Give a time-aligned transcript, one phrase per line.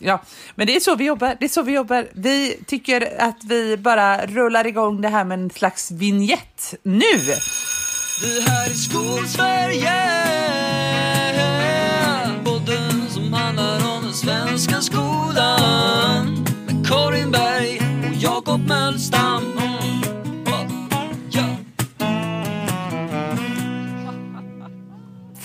[0.00, 0.22] Ja,
[0.54, 1.36] men det är så vi jobbar.
[1.40, 2.06] Det är så vi jobbar.
[2.12, 7.18] Vi tycker att vi bara rullar igång det här med en slags vignett nu.
[8.22, 9.92] Det här är Skolsverige
[12.44, 19.55] Podden som handlar om den svenska skolan Med Karin Berg och Jakob Mölstam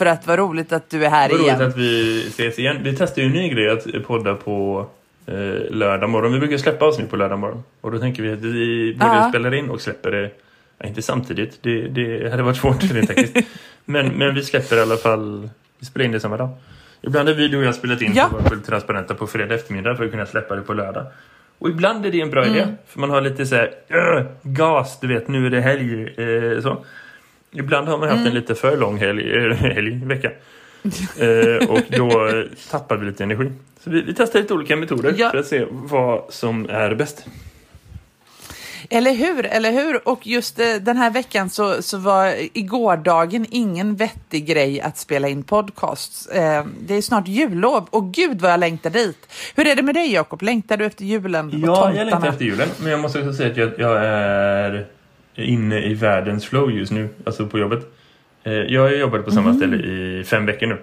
[0.01, 1.61] För att vad roligt att du är här Vad roligt igen.
[1.69, 2.77] att vi ses igen.
[2.83, 4.85] Vi testar ju en ny grej att podda på
[5.25, 5.35] eh,
[5.71, 6.33] lördag morgon.
[6.33, 7.63] Vi brukar släppa oss nu på lördag morgon.
[7.81, 9.29] Och då tänker vi att vi både Ja.
[9.29, 10.31] spelar in och släpper det,
[10.77, 13.47] ja, inte samtidigt, det, det hade varit svårt rent tekniskt.
[13.85, 16.49] men, men vi släpper i alla fall, vi spelar in det samma dag.
[17.01, 18.29] Ibland har vi du och jag spelat in Ja.
[18.31, 21.05] på fullt transparenta på fredag eftermiddag för att kunna släppa det på lördag.
[21.59, 22.67] Och ibland är det en bra idé.
[22.87, 26.03] För man har lite så här, "Åh, gas, du vet, nu är det helg.
[26.03, 26.85] Eh, så.
[27.51, 30.31] Ibland har man haft en lite för lång helg, helg vecka.
[31.19, 33.51] Eh, och då eh, tappar vi lite energi.
[33.83, 35.29] Så vi, vi testar lite olika metoder Ja.
[35.31, 37.25] för att se vad som är bäst.
[38.89, 40.07] Eller hur, eller hur?
[40.07, 45.27] Och just eh, den här veckan så, så var igårdagen ingen vettig grej att spela
[45.27, 46.27] in podcasts.
[46.27, 49.27] Eh, det är snart jullov och gud vad jag längtar dit.
[49.55, 50.41] Hur är det med dig Jakob?
[50.41, 52.69] Längtar du efter julen Ja, jag längtar efter julen.
[52.81, 54.87] Men jag måste också säga att jag, jag är
[55.35, 57.09] inne i världens flow just nu.
[57.25, 57.87] Alltså på jobbet.
[58.43, 59.57] Eh, jag har jobbat på samma Mm.
[59.57, 60.77] ställe i fem veckor nu.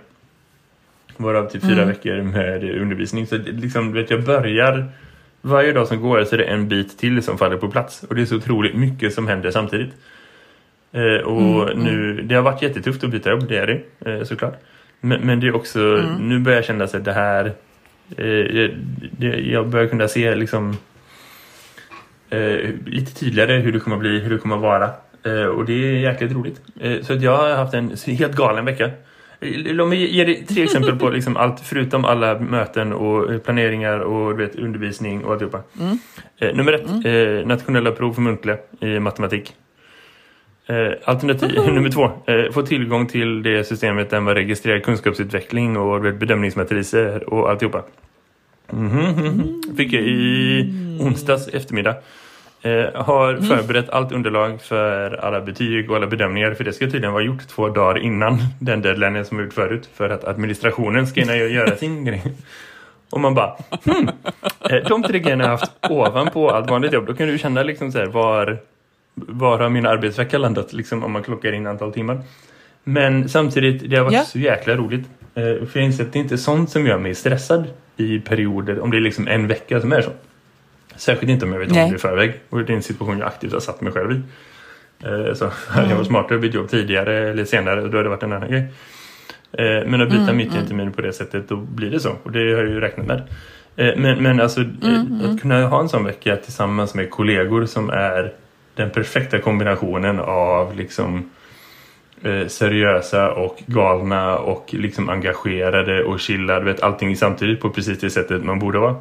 [1.17, 3.27] Varav typ fyra veckor med undervisning.
[3.27, 4.87] Så liksom, vet, jag börjar...
[5.41, 8.03] Varje dag som går så är det en bit till som faller på plats.
[8.09, 9.91] Och det är så otroligt mycket som händer samtidigt.
[10.93, 14.23] Eh, och Mm, nu, det har varit jättetufft att byta jobb, det är det eh,
[14.25, 14.55] såklart.
[15.01, 16.29] Men, men det är också, Mm.
[16.29, 17.53] nu börjar jag känna att det här,
[19.11, 20.77] det, jag börjar kunna se liksom
[22.31, 24.91] eh, lite tydligare hur det kommer bli, hur det kommer vara.
[25.23, 26.61] Eh, och det är jäkligt roligt.
[26.81, 28.85] Eh, så jag har haft en helt galen vecka.
[29.41, 33.39] Eh, Låt mig ge dig tre exempel på liksom allt förutom alla möten och eh,
[33.39, 35.63] planeringar och vet, undervisning och alltihopa.
[36.39, 39.55] Eh, nummer ett, eh, nationella prov för muntliga i matematik.
[40.67, 46.05] Eh, alternativ nummer två, eh, få tillgång till det systemet där man registrerar kunskapsutveckling och
[46.05, 47.83] vet, bedömningsmatriser och alltihopa.
[48.73, 49.63] Mhm, mhm.
[49.77, 51.95] Fick jag i onsdags eftermiddag.
[52.63, 57.13] Eh, har förberett allt underlag för alla betyg och alla bedömningar för det ska tydligen
[57.13, 61.21] vara gjort två dagar innan den deadline som var gjort förut för att administrationen ska
[61.21, 62.23] hinna göra sin grej.
[63.11, 64.09] Och man bara, hmm,
[64.71, 67.93] eh, de tre grejerna jag haft ovanpå allt vanligt jobb, då kan du känna liksom
[67.93, 68.59] så här, var,
[69.15, 72.21] var har min arbetsvecka landat liksom om man klockar in antal timmar.
[72.85, 74.25] Men samtidigt, det har varit Ja.
[74.25, 75.09] så jäkla roligt.
[75.35, 77.65] Eh, för jag inser att det är inte sånt som gör mig stressad
[77.97, 80.11] i perioder, om det är liksom en vecka som är så.
[80.99, 81.91] Särskilt inte om jag vet om Nej.
[81.91, 82.35] det i förväg.
[82.51, 84.21] Och det är en situation jag aktivt har satt mig själv i.
[85.05, 88.09] Eh, Så hade jag varit smartare och bytt jobb tidigare eller senare, då hade det
[88.09, 88.65] varit en annan grej.
[89.53, 92.17] Eh, Men att byta mitt i en termin på det sättet, då blir det så.
[92.23, 93.23] Och det har jag ju räknat med.
[93.77, 97.91] Eh, Men, men alltså, eh, att kunna ha en sån vecka tillsammans med kollegor som
[97.91, 98.33] är
[98.75, 101.31] den perfekta kombinationen av liksom
[102.47, 106.65] seriösa och galna och liksom engagerade och chillade.
[106.65, 108.97] Vet, allting samtidigt på precis det sättet man borde vara.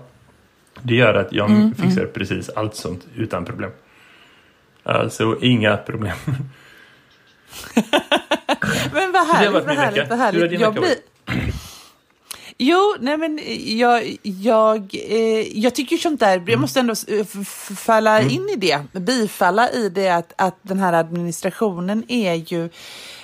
[0.83, 3.71] Det gör att jag fixar precis allt sånt utan problem.
[4.83, 6.17] Alltså inga problem.
[8.93, 10.51] Men vad härligt, vad härligt, vad härligt.
[10.51, 11.01] Hur har din vecka.
[12.59, 13.39] Jo, nej men
[13.77, 16.49] jag, jag, eh, jag tycker sånt där, Mm.
[16.49, 17.25] jag måste ändå eh,
[17.77, 22.69] falla in i det, bifalla i det att, att den här administrationen är ju,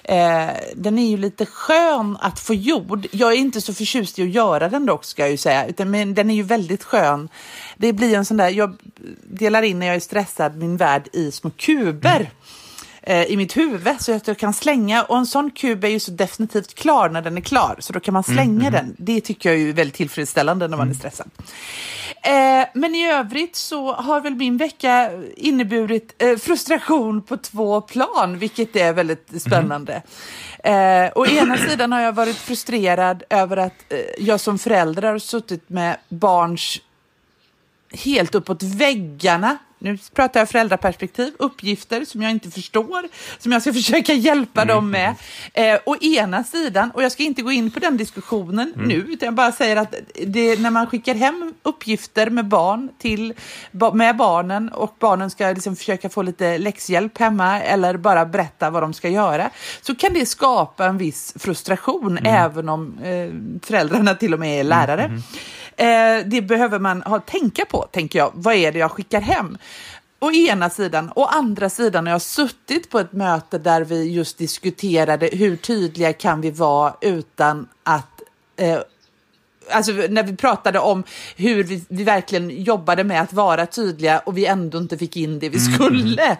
[0.03, 3.07] eh, den är ju lite skön att få gjord.
[3.11, 5.91] Jag är inte så förtjust i att göra den dock ska jag ju säga, utan,
[5.91, 7.29] men den är ju väldigt skön.
[7.77, 8.75] Det blir en sån där, jag
[9.23, 12.29] delar in när jag är stressad min värld i små kuber
[13.03, 15.99] eh, i mitt huvud så att jag kan slänga och en sån kub är ju
[15.99, 18.95] så definitivt klar när den är klar så då kan man slänga den.
[18.97, 21.29] Det tycker jag är ju väldigt tillfredsställande när man är stressad.
[22.21, 28.37] Eh, men i övrigt så har väl min vecka inneburit eh, frustration på två plan,
[28.37, 30.01] vilket är väldigt spännande.
[30.63, 35.19] Eh, å ena sidan har jag varit frustrerad över att eh, jag som förälder har
[35.19, 36.81] suttit med barns
[37.93, 39.57] helt uppåt väggarna.
[39.83, 43.07] Nu pratar jag föräldraperspektiv, uppgifter som jag inte förstår,
[43.39, 45.15] som jag ska försöka hjälpa dem med.
[45.53, 49.25] Eh, å ena sidan, och jag ska inte gå in på den diskussionen nu, utan
[49.25, 49.95] jag bara säger att
[50.25, 53.33] det, när man skickar hem uppgifter med barn till,
[53.93, 58.83] med barnen och barnen ska liksom försöka få lite läxhjälp hemma eller bara berätta vad
[58.83, 59.49] de ska göra,
[59.81, 64.63] så kan det skapa en viss frustration, även om eh, föräldrarna till och med är
[64.63, 65.21] lärare.
[65.77, 68.31] Eh, det behöver man ha, tänka på, tänker jag.
[68.33, 69.57] Vad är det jag skickar hem?
[70.19, 71.11] Å ena sidan.
[71.15, 76.13] Å andra sidan har jag suttit på ett möte där vi just diskuterade hur tydliga
[76.13, 78.21] kan vi vara utan att
[78.57, 78.79] eh,
[79.71, 81.03] Alltså när vi pratade om
[81.35, 85.39] hur vi, vi verkligen jobbade med att vara tydliga och vi ändå inte fick in
[85.39, 86.37] det vi skulle.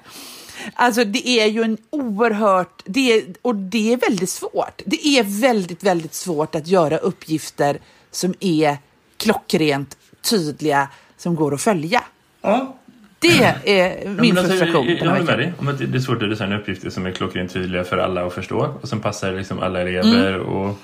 [0.73, 4.81] Alltså det är ju en oerhört, det är, och det är väldigt svårt.
[4.85, 7.79] Det är väldigt, väldigt svårt att göra uppgifter
[8.11, 8.77] som är
[9.23, 9.97] klockrent
[10.29, 10.87] tydliga,
[11.17, 12.03] som går att följa.
[12.41, 12.77] Ja.
[13.19, 14.87] Det är min men alltså, frustration.
[14.87, 17.11] jag, jag håller med dig om att det är svårt att designa uppgifter som är
[17.11, 20.77] klockrent tydliga för alla att förstå och som passar liksom alla elever och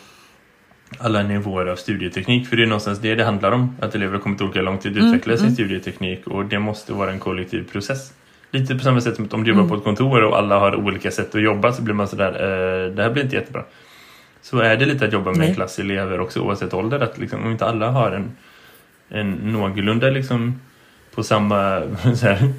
[0.98, 2.48] alla nivåer av studieteknik.
[2.48, 3.76] För det är någonstans det det handlar om.
[3.82, 7.12] Att elever har kommit olika långt i att utveckla sin studieteknik och det måste vara
[7.12, 8.14] en kollektiv process.
[8.52, 11.12] Lite på samma sätt som om du jobbar på ett kontor och alla har olika
[11.12, 13.64] sätt att jobba så blir man sådär, eh, det här blir inte jättebra.
[14.42, 15.50] Så är det lite att jobba med Nej.
[15.50, 17.00] en klass elever också oavsett ålder.
[17.00, 18.32] Att liksom, om inte alla har en,
[19.10, 20.60] en någorlunda liksom
[21.16, 21.56] på samma
[22.22, 22.54] här,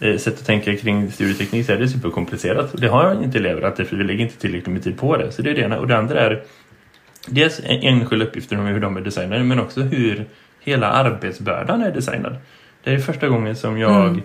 [0.00, 2.74] eh, sätt att tänka kring studieteknik så är det superkomplicerat.
[2.74, 5.32] Och det har inte elever alltid för vi lägger inte tillräckligt med tid på det.
[5.32, 5.78] Så det är det ena.
[5.78, 6.42] Och det andra är
[7.26, 10.24] dels en- enskilda uppgifter om hur de är designade men också hur
[10.60, 12.36] hela arbetsbördan är designad.
[12.84, 14.16] Det är första gången som jag eh,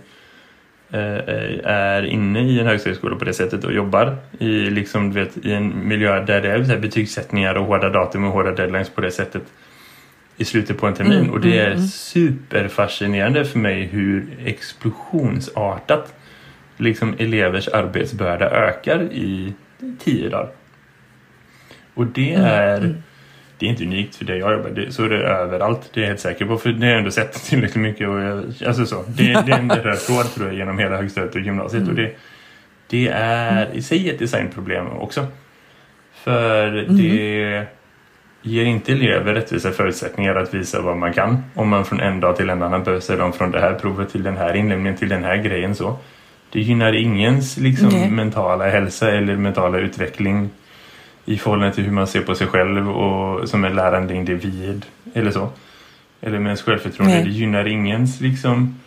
[0.91, 5.88] är inne i en högskoleskola på det sättet och jobbar i, liksom, vet, i en
[5.88, 9.12] miljö där det är så här betygssättningar och hårda datum och hårda deadlines på det
[9.12, 9.44] sättet
[10.38, 11.19] i slutet på en termin.
[11.19, 11.88] Mm, och det är mm, mm.
[11.88, 16.13] superfascinerande för mig hur explosionsartat
[16.77, 19.53] liksom elevers arbetsbörda ökar i
[20.00, 20.50] tio dagar.
[21.94, 23.01] Och det Mm, är
[23.59, 26.01] det är inte unikt för det jag jobbar det, Så är det överallt, det är
[26.01, 26.57] jag helt säker på.
[26.57, 28.09] För det har jag ändå sett tillräckligt mycket.
[28.09, 31.35] Och jag, alltså så, det, det är en röd tråd tror jag genom hela högstadiet
[31.35, 31.83] och gymnasiet.
[31.83, 31.89] Mm.
[31.89, 32.15] Och det,
[32.88, 35.27] det är i sig ett designproblem också.
[36.13, 36.97] För Mm.
[36.97, 37.65] det
[38.41, 41.44] ger inte elever rättvisa förutsättningar att visa vad man kan.
[41.56, 44.23] Om man från en dag till en annan böser dem från det här provet till
[44.23, 45.75] den här inlämningen till den här grejen.
[45.75, 45.97] så.
[46.51, 50.50] Det gynnar ingens liksom, mentala hälsa eller mentala utveckling
[51.25, 55.31] i förhållande till hur man ser på sig själv och som en lärande individ eller
[55.31, 55.50] så.
[56.21, 57.13] Eller med ens självförtroende.
[57.16, 57.24] Nej.
[57.24, 58.80] Det gynnar ingens liksom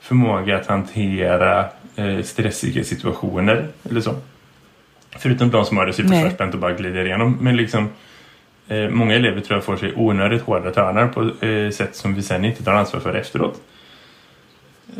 [0.00, 1.64] förmåga att hantera
[1.96, 4.14] eh, stressiga situationer eller så.
[5.18, 7.38] Förutom de som har det superspänt och bara glider igenom.
[7.40, 7.88] Men liksom
[8.68, 12.22] eh, många elever tror jag får sig onödigt hårda törnar på eh, sätt som vi
[12.22, 13.60] sen inte tar ansvar för efteråt.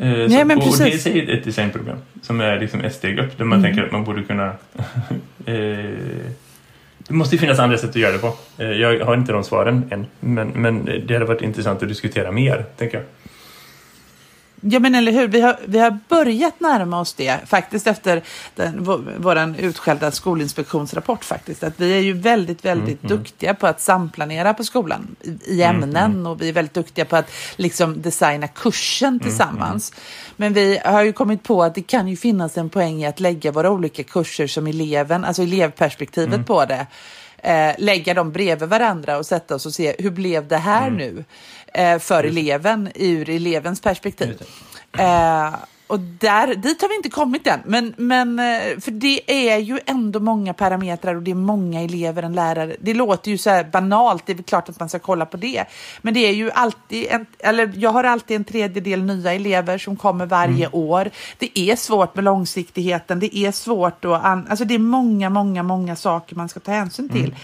[0.00, 1.06] Eh, Nej, så, men och, och det precis.
[1.06, 3.70] är ett designproblem som är liksom ett steg upp där man Mm.
[3.70, 4.46] tänker att man borde kunna
[5.46, 5.96] eh,
[7.08, 8.32] det måste ju finnas andra sätt att göra det på.
[8.58, 12.32] Eh, jag har inte de svaren än, men, men det hade varit intressant att diskutera
[12.32, 13.06] mer, tänker jag.
[14.64, 18.22] Ja men eller hur, vi har, vi har börjat närma oss det faktiskt efter
[18.54, 18.84] den,
[19.18, 21.62] vår, utskällda skolinspektionsrapport faktiskt.
[21.62, 26.26] Att vi är ju väldigt, väldigt duktiga på att samplanera på skolan i, i ämnen
[26.26, 29.92] och vi är väldigt duktiga på att liksom designa kursen tillsammans.
[30.36, 33.20] Men vi har ju kommit på att det kan ju finnas en poäng i att
[33.20, 36.86] lägga våra olika kurser som eleven, alltså elevperspektivet på det.
[37.44, 41.24] Eh, lägga dem bredvid varandra och sätta oss och se hur blev det här nu
[41.74, 44.42] eh, för eleven ur elevens perspektiv.
[44.98, 45.54] Eh,
[45.92, 49.80] och där, dit har vi inte kommit än, men, men eh, för det är ju
[49.86, 52.76] ändå många parametrar och det är många elever, en lärare.
[52.80, 55.64] Det låter ju så här banalt, det är klart att man ska kolla på det.
[56.02, 59.96] Men det är ju alltid, en, eller jag har alltid en tredjedel nya elever som
[59.96, 61.10] kommer varje år.
[61.38, 65.62] Det är svårt med långsiktigheten, det är svårt att, an, alltså det är många, många,
[65.62, 67.36] många saker man ska ta hänsyn till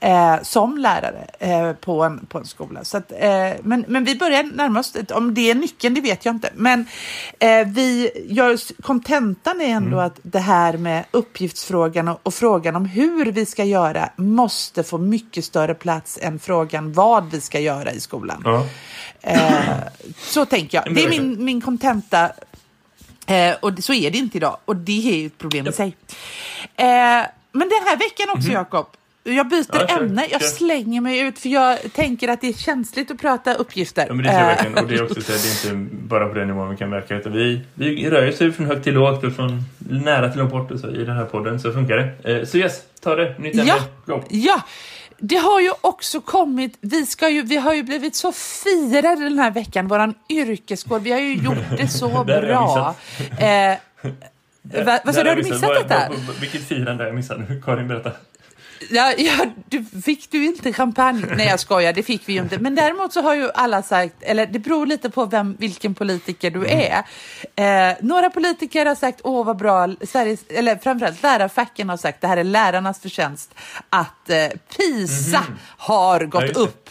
[0.00, 2.84] eh, som lärare eh, på, en, på en skola.
[2.84, 6.24] Så att, eh, men, men vi börjar närma oss, om det är nyckeln, det vet
[6.24, 6.50] jag inte.
[6.54, 6.86] Men
[7.38, 12.84] eh, vi gör, kontentan är ändå att det här med uppgiftsfrågan och, och frågan om
[12.84, 17.92] hur vi ska göra måste få mycket större plats än frågan vad vi ska göra
[17.92, 18.42] i skolan.
[18.44, 18.66] Ja.
[19.20, 19.60] Eh,
[20.18, 20.94] så tänker jag.
[20.94, 22.32] Det är min, min kontenta.
[23.26, 24.56] Eh, och så är det inte idag.
[24.64, 25.96] Och det är ju ett problem i sig.
[26.76, 26.86] Eh,
[27.52, 28.86] men den här veckan också, Jakob.
[29.26, 29.66] Jag byter.
[29.72, 30.26] Ja, kör, ämne.
[30.30, 30.48] Jag kör.
[30.48, 34.06] slänger mig ut för jag tänker att det är känsligt att prata uppgifter.
[34.08, 34.84] Ja, men det tror jag Eh, verkligen.
[34.84, 37.16] Och det är också så det är inte bara på den nivån vi kan verka.
[37.16, 40.70] Utan vi, vi rör oss från högt till lågt och från nära till långt bort
[40.70, 41.60] och så, i den här podden.
[41.60, 42.38] Så funkar det.
[42.38, 43.38] Eh, så yes, ta det.
[43.38, 43.64] Nytt ämne.
[43.66, 44.14] Ja.
[44.14, 44.22] Go.
[44.30, 44.62] Ja,
[45.18, 49.38] det har ju också kommit, vi, ska ju, vi har ju blivit så firade den
[49.38, 52.94] här veckan, våran yrkeskår, vi har ju gjort det så bra.
[53.38, 53.78] Eh,
[54.84, 56.12] Va, vad sa du, har du missat detta?
[56.40, 57.38] Vilket firande har jag missat?
[57.64, 58.10] Karin, berätta.
[58.90, 61.26] Ja, ja, du, fick du inte champagne?
[61.36, 62.58] Nej, jag skojar, det fick vi ju inte.
[62.58, 66.50] Men däremot så har ju alla sagt, eller det beror lite på vem, vilken politiker
[66.50, 67.04] du är.
[67.56, 72.26] Eh, några politiker har sagt, åh vad bra, Sveriges, eller framförallt lärarfacken har sagt, det
[72.26, 73.54] här är lärarnas förtjänst
[73.90, 75.44] att eh, PISA
[75.76, 76.44] har gått.
[76.54, 76.90] Ja, upp.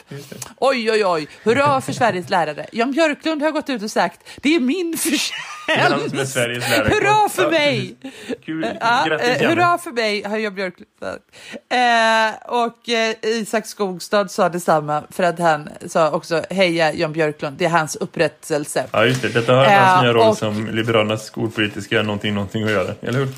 [0.57, 2.65] Oj, oj, oj, hurra för Sveriges lärare.
[2.71, 5.33] Jan Björklund har gått ut och sagt, det är min förtjänst.
[6.93, 7.95] Hurra för mig!
[8.45, 8.61] Kul.
[8.61, 9.47] Grattis Janne.
[9.47, 11.23] hurra för mig, har Jan Björklund sagt.
[11.69, 11.77] Eh,
[12.45, 17.65] och eh, Isak Skogstad sa detsamma för att han sa också heja Jan Björklund, det
[17.65, 18.85] är hans upprättelse.
[18.91, 19.29] Ja, just det.
[19.29, 22.93] Detta har Eh, hans nya roll och- som Liberalernas skolpolitiska någonting, någonting att göra.
[23.01, 23.27] Eller hur?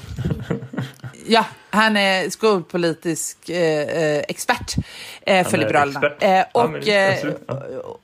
[1.27, 4.75] Ja, han är skolpolitisk eh, eh, expert
[5.21, 6.07] eh, för Liberalerna.
[6.07, 6.23] expert.
[6.23, 7.97] Eh, och, ja.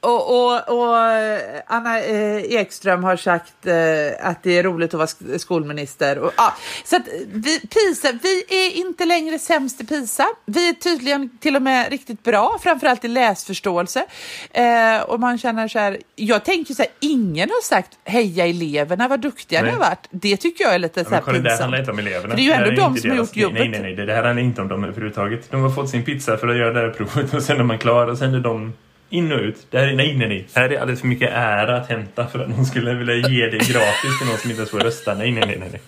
[0.00, 4.98] Och, och, och eh, Anna eh, Ekström har sagt eh, att det är roligt att
[4.98, 6.18] vara sk- skolminister.
[6.18, 6.54] Och, ja,
[6.84, 7.02] så att
[7.32, 10.26] vi, PISA, vi är inte längre sämst i PISA.
[10.46, 14.04] Vi är tydligen till och med riktigt bra, framförallt i läsförståelse.
[14.52, 19.08] Eh, och man känner så här, jag tänker så här, ingen har sagt heja eleverna,
[19.08, 20.06] vad duktiga ni har varit.
[20.10, 21.60] Det tycker jag är lite så här kolla, det här pinsamt.
[21.60, 22.28] handlar inte om eleverna.
[22.28, 23.58] För det är ju ändå här de som har gjort jobbet.
[23.58, 23.94] Nej, nej, nej.
[23.94, 25.50] Det det här handlar inte om dem överhuvudtaget.
[25.50, 27.78] De har fått sin pizza för att göra det här provet och sen är man
[27.78, 28.72] klar och sen är de
[29.10, 29.66] in och ut.
[29.70, 30.48] Det här är, nej, nej, nej.
[30.54, 33.58] Här är alldeles för mycket ära att hämta för att någon skulle vilja ge det
[33.58, 35.14] gratis till någon som inte ens får rösta.
[35.14, 35.68] Nej, nej, nej, nej.
[35.72, 35.80] nej.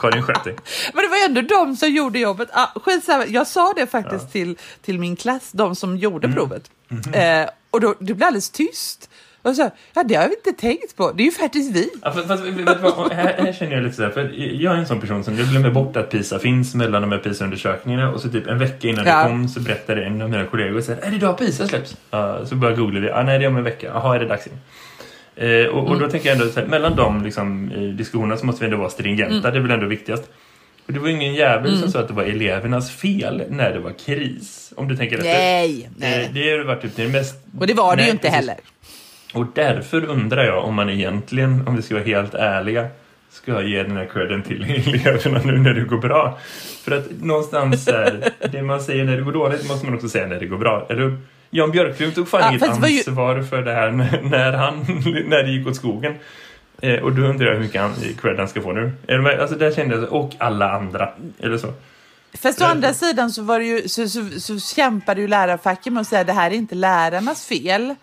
[0.00, 0.56] Karin, skärp dig.
[0.94, 2.48] Men det var ändå de som gjorde jobbet.
[2.52, 3.26] Ah, skitsamma.
[3.26, 6.36] Jag sa det faktiskt till, till min klass, de som gjorde Mm.
[6.36, 6.70] provet.
[6.88, 7.14] Mhm.
[7.14, 9.10] Eh, och då, det blev alldeles tyst.
[9.48, 11.12] Och så, ja, det har vi inte tänkt på.
[11.12, 11.90] Det är ju faktiskt vi.
[12.02, 12.42] Ja, fast, fast,
[12.82, 13.12] vad?
[13.12, 15.46] Här, här känner jag lite så här, för jag är en sån person som jag
[15.48, 19.06] glömmer bort att PISA finns mellan de här PISA-undersökningarna och så typ en vecka innan
[19.06, 19.22] Ja.
[19.22, 21.96] det kom så berättade en av mina kollegor så här, är det idag PISA släpps?
[22.10, 24.20] Ja, så började jag googla det, ah, nej det är om en vecka, jaha är
[24.20, 24.58] det dags igen?
[25.36, 25.98] Eh, och, och Mm.
[26.02, 28.76] då tänker jag ändå så här, mellan de liksom, eh, diskussionerna så måste vi ändå
[28.76, 29.42] vara stringenta, Mm.
[29.52, 30.24] det är väl ändå viktigast.
[30.86, 33.92] Och det var ingen jävel som sa att det var elevernas fel när det var
[34.06, 34.72] kris.
[34.76, 35.28] Om du tänker efter.
[35.32, 36.30] Nej, Eh, nej.
[36.34, 37.36] Det har ju varit typ det mest...
[37.60, 38.36] Och det var det Nej, ju inte precis.
[38.36, 38.56] heller.
[39.34, 42.86] Och därför undrar jag om man egentligen, om vi ska vara helt ärliga,
[43.30, 44.62] ska ge den här credden till
[44.94, 46.38] eleverna nu när det går bra.
[46.84, 50.26] För att någonstans är det man säger när det går dåligt måste man också säga
[50.26, 51.16] när det går bra, eller?
[51.50, 54.22] Jan Björklund tog fan Ja, inget fast det var ju- ansvar för det här när,
[54.22, 54.76] när, han,
[55.26, 56.14] när det gick åt skogen.
[56.82, 58.92] Eh, och då undrar jag hur mycket han, cred han ska få nu.
[59.40, 61.08] Alltså där kände jag, och alla andra,
[61.40, 61.72] eller så.
[62.38, 66.00] Fast å andra sidan så, var det ju, så, så, så kämpade ju lärarfacken med
[66.00, 67.94] att säga att det här är inte lärarnas fel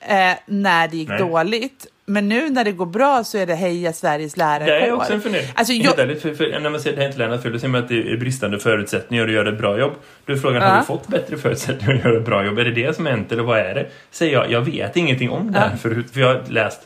[0.00, 1.18] eh, när det gick Nej.
[1.18, 1.86] dåligt.
[2.06, 4.96] Men nu när det går bra så är det heja Sveriges Det är lärarkår.
[4.96, 5.46] också en fundering.
[5.54, 7.52] Alltså, Helt jag, ärligt, för, för, när man säger att det är inte lärarnas fel,
[7.52, 9.92] då säger man att det är bristande förutsättningar och du gör ett bra jobb.
[10.26, 10.68] Då är frågan, Ja.
[10.68, 12.58] har du fått bättre förutsättningar att göra ett bra jobb?
[12.58, 13.86] Är det det som hänt eller vad är det?
[14.10, 15.76] Säger jag, jag vet ingenting om det här Ja.
[15.76, 16.80] förut, för jag har läst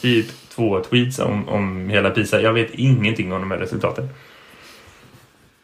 [0.00, 2.40] typ två tweets om, om hela PISA.
[2.40, 4.08] Jag vet ingenting om de här resultaten.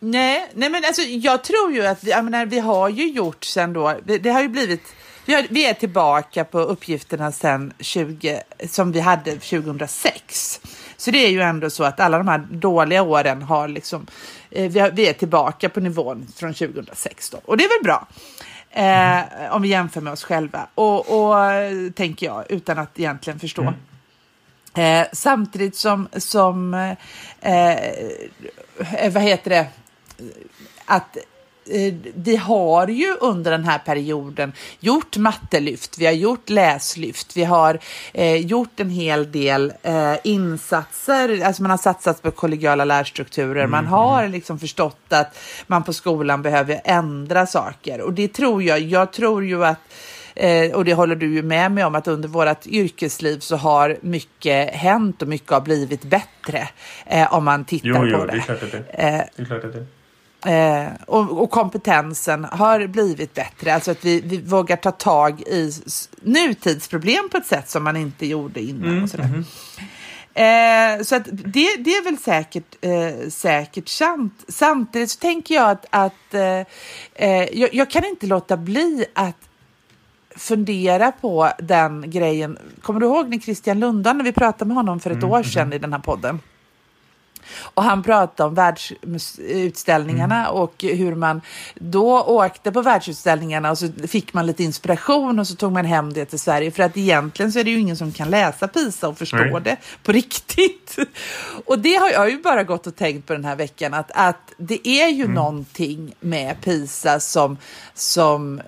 [0.01, 3.73] Nej, nej men alltså jag tror ju att vi, menar, vi har ju gjort sen
[3.73, 4.83] då, det har ju blivit,
[5.25, 10.61] vi, är tillbaka på uppgifterna sen 20, som vi hade 2006.
[10.97, 14.07] Så det är ju ändå så att alla de här dåliga åren har liksom,
[14.51, 17.39] eh, vi, är tillbaka på nivån från 2006 då.
[17.45, 18.07] Och det är väl bra.
[18.71, 20.67] Eh, om vi jämför med oss själva.
[20.75, 21.37] Och, och
[21.95, 23.75] tänker jag, utan att egentligen förstå.
[24.75, 29.67] Eh, samtidigt som, som eh, eh, vad heter det,
[30.85, 31.17] att
[32.15, 37.79] vi har ju under den här perioden gjort mattelyft, vi har gjort läslyft, vi har
[38.13, 43.87] eh, gjort en hel del eh, insatser, alltså man har satsat på kollegiala lärstrukturer, man
[43.87, 48.01] har liksom förstått att man på skolan behöver ändra saker.
[48.01, 49.79] Och det tror jag, jag tror ju att
[50.37, 53.97] Eh, och det håller du ju med mig om att under vårt yrkesliv så har
[54.01, 56.69] mycket hänt och mycket har blivit bättre
[57.07, 58.45] eh, om man tittar Jo, på jo, det.
[58.47, 59.87] det att det Eh, Det
[60.45, 63.75] Eh, och, och kompetensen har blivit bättre.
[63.75, 65.73] Alltså att vi, vi vågar ta tag i
[66.21, 69.03] nutidsproblem på ett sätt som man inte gjorde innan.
[69.03, 69.45] och sådär.
[70.35, 74.45] Eh, så att det, det är väl säkert, eh, säkert sant.
[74.49, 76.67] Samtidigt så tänker jag att, att eh,
[77.15, 79.37] eh, jag, jag kan inte låta bli att
[80.37, 82.59] fundera på den grejen.
[82.83, 85.73] Kommer du ihåg när Christian Lundan, när vi pratade med honom för ett år sedan
[85.73, 86.41] i den här podden?
[87.75, 91.41] Och han pratade om världsutställningarna och hur man
[91.75, 96.13] då åkte på världsutställningarna och så fick man lite inspiration och så tog man hem
[96.13, 96.71] det till Sverige.
[96.71, 99.61] För att egentligen så är det ju ingen som kan läsa PISA och förstå Nej.
[99.65, 100.97] det på riktigt.
[101.67, 104.53] Och det har jag ju bara gått och tänkt på den här veckan att, att
[104.59, 107.57] det är ju någonting med PISA som,
[107.95, 108.61] som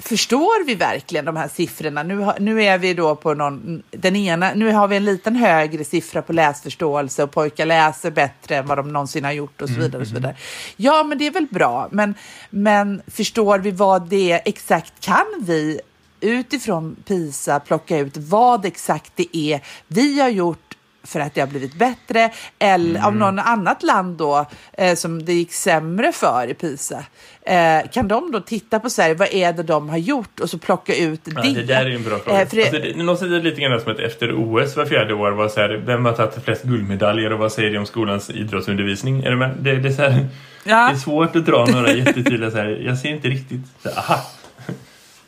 [0.00, 2.02] Förstår vi verkligen de här siffrorna?
[2.02, 5.36] Nu, har- nu är vi då på någon, den ena, nu har vi en liten
[5.36, 9.68] högre siffra på läsförståelse och pojkar läser bättre än vad de någonsin har gjort och
[9.68, 10.02] så vidare.
[10.02, 10.36] Och så vidare.
[10.76, 12.14] Ja, men det är väl bra, men,
[12.50, 14.92] men förstår vi vad det är exakt?
[15.00, 15.80] Kan vi
[16.20, 20.67] utifrån PISA plocka ut vad exakt det är vi har gjort
[21.08, 25.32] för att det har blivit bättre eller av någon annat land då eh, som det
[25.32, 27.04] gick sämre för i PISA.
[27.42, 30.58] Eh, kan de då titta på Sverige, vad är det de har gjort och så
[30.58, 31.54] plocka ut Ja, det?
[31.54, 32.40] det där är ju en bra fråga.
[32.42, 35.14] Eh, för det- alltså, det, någon säger lite grann som att efter OS var fjärde
[35.14, 38.30] år var så här, vem har tagit flest guldmedaljer och vad säger det om skolans
[38.30, 39.22] idrottsundervisning?
[39.24, 39.50] Är det, med?
[39.60, 40.26] Det, det, är så här,
[40.64, 40.76] Ja.
[40.88, 44.20] det är svårt att dra några jättetydliga så här, jag ser inte riktigt, så, aha.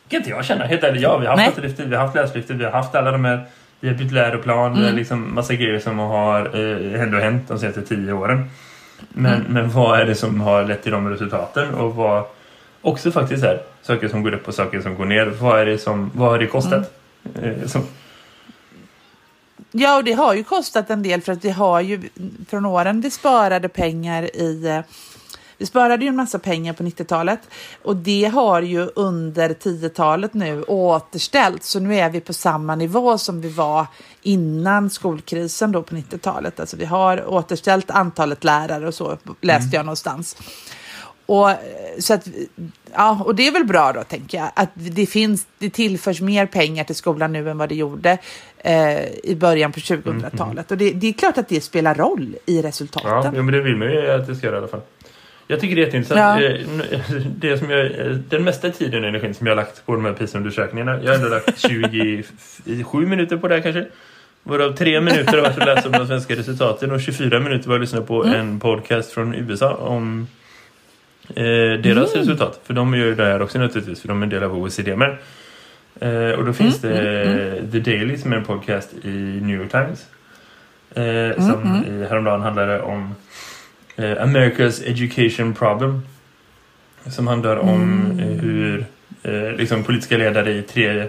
[0.09, 1.03] kan inte jag känna, helt ärligt.
[1.03, 3.47] Ja, vi har haft Matelyftet, vi har haft Läslyftet, vi har haft alla de här,
[3.81, 4.95] vi har bytt läroplan, Mm.
[4.97, 6.41] liksom massa grejer som har
[6.95, 8.51] eh, ändå hänt de senaste tio åren.
[9.09, 9.53] Men, Mm.
[9.53, 12.25] men vad är det som har lett till de resultaten och vad
[12.83, 15.27] också faktiskt är saker som går upp och saker som går ner.
[15.27, 16.93] Vad är det som, vad har det kostat?
[17.35, 17.61] Mm.
[17.61, 17.83] Eh, som,
[19.73, 22.01] Ja, och det har ju kostat en del för att vi har ju
[22.49, 24.81] från åren vi sparade pengar i eh,
[25.61, 27.41] vi sparade ju en massa pengar på 90-talet
[27.83, 31.65] och det har ju under 10-talet nu återställt.
[31.65, 33.87] Så nu är vi på samma nivå som vi var
[34.23, 36.61] innan skolkrisen då på 90-talet.
[36.61, 40.37] Alltså vi har återställt antalet lärare och så läste jag någonstans.
[41.27, 41.51] Och,
[41.99, 42.29] så att,
[42.93, 46.47] ja, och det är väl bra då, tänker jag, att det, finns, det tillförs mer
[46.47, 48.19] pengar till skolan nu än vad det gjorde
[48.59, 50.71] eh, i början på 2000-talet.
[50.71, 53.33] Och det, det är klart att det spelar roll i ja, resultaten.
[53.37, 54.81] jo, men det vill man ju att det ska göra i alla fall.
[55.51, 56.43] Jag tycker det är jätteintressant.
[56.43, 56.49] Ja.
[56.49, 59.93] Eh, Det som jag, eh, den mesta tiden och energin som jag har lagt på
[59.93, 60.99] de här PISA-undersökningarna.
[61.03, 61.59] Jag har ändå lagt
[62.67, 63.87] 27 minuter på det här kanske.
[64.43, 67.75] Varav tre minuter har varit att läsa om de svenska resultaten och 24 minuter var
[67.75, 70.27] att lyssna på en podcast från USA om
[71.29, 71.45] eh,
[71.83, 72.61] deras resultat.
[72.65, 74.97] För de gör ju det här också naturligtvis, för de är en del av OECD
[74.97, 75.17] med.
[76.01, 80.07] Eh, och då finns det The Daily som är en podcast i New York Times.
[80.95, 83.15] Eh, som i häromdagen handlade om
[84.05, 86.03] America's Education Problem.
[87.07, 88.87] Som handlar om eh, hur
[89.23, 91.01] eh, liksom politiska ledare i tre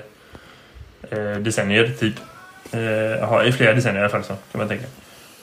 [1.09, 2.13] eh, decennier typ
[2.71, 4.85] eh, i flera decennier i alla fall så kan man tänka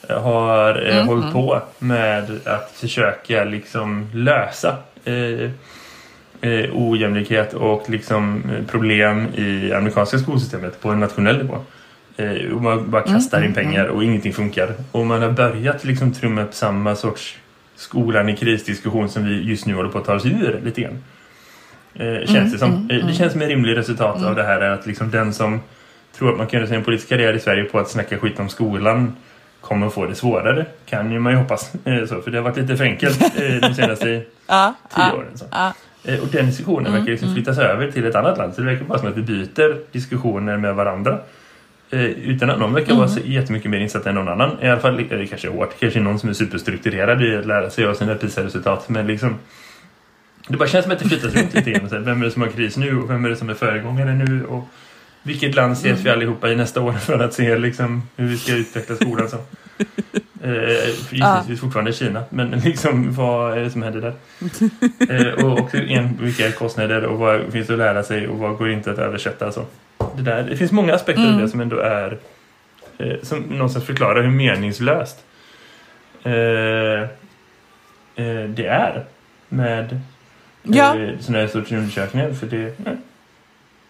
[0.09, 5.49] eh, har eh, hållit på med att försöka liksom lösa eh,
[6.41, 11.57] eh, ojämlikhet och liksom eh, problem i amerikanska skolsystemet på en nationell nivå.
[12.19, 14.73] Eh, och man bara kastar in pengar och ingenting funkar.
[14.91, 17.37] Och man har börjat liksom trumma upp samma sorts
[17.75, 21.03] skolan i krisdiskussion som vi just nu håller på att ta oss ur lite grann.
[21.93, 22.89] Eh, känns det som.
[22.91, 25.59] Eh, Det känns som en rimlig resultat av det här är att liksom den som
[26.17, 28.39] tror att man kan göra sig en politisk karriär i Sverige på att snacka skit
[28.39, 29.15] om skolan
[29.61, 30.65] kommer få det svårare.
[30.85, 31.71] Kan ju man ju hoppas.
[31.85, 35.13] Eh, så, för det har varit lite för enkelt eh, de senaste Ja, tio ja,
[35.13, 35.27] åren.
[35.37, 35.45] Så.
[35.51, 35.73] ja.
[36.03, 38.53] Eh, Och den diskussionen verkar liksom flyttas över till ett annat land.
[38.53, 41.19] Så det verkar bara som att vi byter diskussioner med varandra.
[41.91, 44.57] Eh, utan att någon verkar vara så jättemycket mer insatt än någon annan.
[44.61, 45.79] I alla fall, eh, det kanske är hårt.
[45.79, 48.89] Kanske är någon som är superstrukturerad i att lära sig av sina PISA-resultat.
[48.89, 49.35] Men liksom,
[50.47, 52.03] det bara känns som att det flyttas runt lite grann.
[52.05, 54.45] Vem är det som har kris nu och vem är det som är föregångare nu?
[54.45, 54.67] Och
[55.23, 58.55] vilket land ses vi allihopa i nästa år för att se liksom, hur vi ska
[58.55, 59.29] utveckla skolan?
[59.29, 59.37] Så.
[60.43, 64.13] Eh, Gissningsvis fortfarande Kina, men liksom, vad är det som händer där?
[65.09, 68.57] Eh, och också en, vilka kostnader och vad finns det att lära sig och vad
[68.57, 69.51] går inte att översätta?
[69.51, 69.65] Så.
[70.17, 72.17] Det, där, det finns många aspekter av det som ändå är
[72.97, 75.25] eh, som någonstans förklarar hur meningslöst
[76.23, 77.01] eh,
[78.15, 79.05] eh, det är
[79.49, 79.99] med
[80.63, 80.95] Ja.
[80.99, 82.33] eh, sådana här sorts undersökningar.
[82.33, 82.97] För det, nej,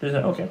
[0.02, 0.48] okej.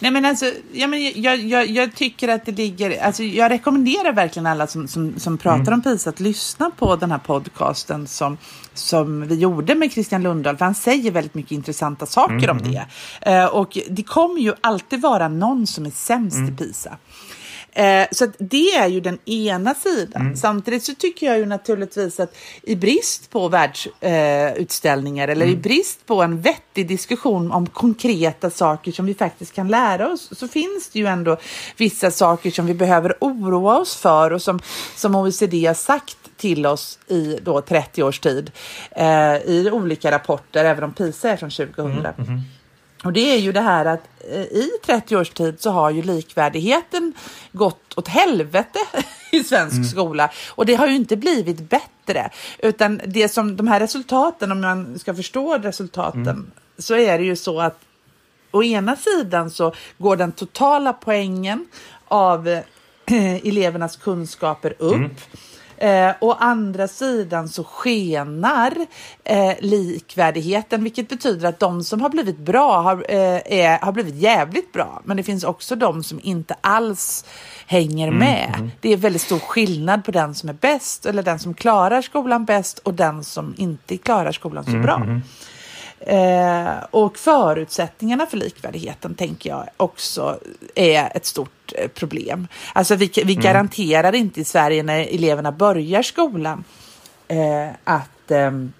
[0.00, 3.04] Nej, men alltså, ja, men jag, jag, jag tycker att det ligger...
[3.04, 7.10] Alltså, jag rekommenderar verkligen alla som, som, som pratar om PISA att lyssna på den
[7.10, 8.38] här podcasten som,
[8.74, 12.86] som vi gjorde med Christian Lundahl, för han säger väldigt mycket intressanta saker om det.
[13.20, 16.96] Eh, och det kommer ju alltid vara någon som är sämst i PISA.
[17.74, 20.36] Eh, så det är ju den ena sidan.
[20.36, 26.06] Samtidigt så tycker jag ju naturligtvis att i brist på världsutställningar eh, eller i brist
[26.06, 30.90] på en vettig diskussion om konkreta saker som vi faktiskt kan lära oss så finns
[30.92, 31.36] det ju ändå
[31.76, 34.60] vissa saker som vi behöver oroa oss för och som,
[34.96, 38.50] som OECD har sagt till oss i då 30 års tid
[38.90, 42.06] eh, i olika rapporter, även om PISA är från 2000.
[43.04, 46.02] Och det är ju det här att eh, i 30 års tid så har ju
[46.02, 47.12] likvärdigheten
[47.52, 48.78] gått åt helvete
[49.32, 50.30] i svensk skola.
[50.48, 52.30] Och det har ju inte blivit bättre.
[52.58, 57.36] Utan det som de här resultaten, om man ska förstå resultaten, så är det ju
[57.36, 57.78] så att
[58.50, 61.66] å ena sidan så går den totala poängen
[62.08, 62.62] av eh,
[63.46, 65.20] elevernas kunskaper upp.
[65.82, 68.86] Eh, å andra sidan så skenar
[69.24, 74.14] eh, likvärdigheten, vilket betyder att de som har blivit bra har, eh, är, har blivit
[74.14, 75.02] jävligt bra.
[75.04, 77.24] Men det finns också de som inte alls
[77.66, 78.70] hänger med.
[78.80, 82.44] Det är väldigt stor skillnad på den som är bäst eller den som klarar skolan
[82.44, 85.20] bäst och den som inte klarar skolan så bra.
[86.06, 90.38] Eh, och förutsättningarna för likvärdigheten tänker jag också
[90.74, 92.48] är ett stort eh, problem.
[92.72, 96.64] Alltså vi, vi garanterar inte i Sverige när eleverna börjar skolan
[97.28, 98.72] eh, att ehm,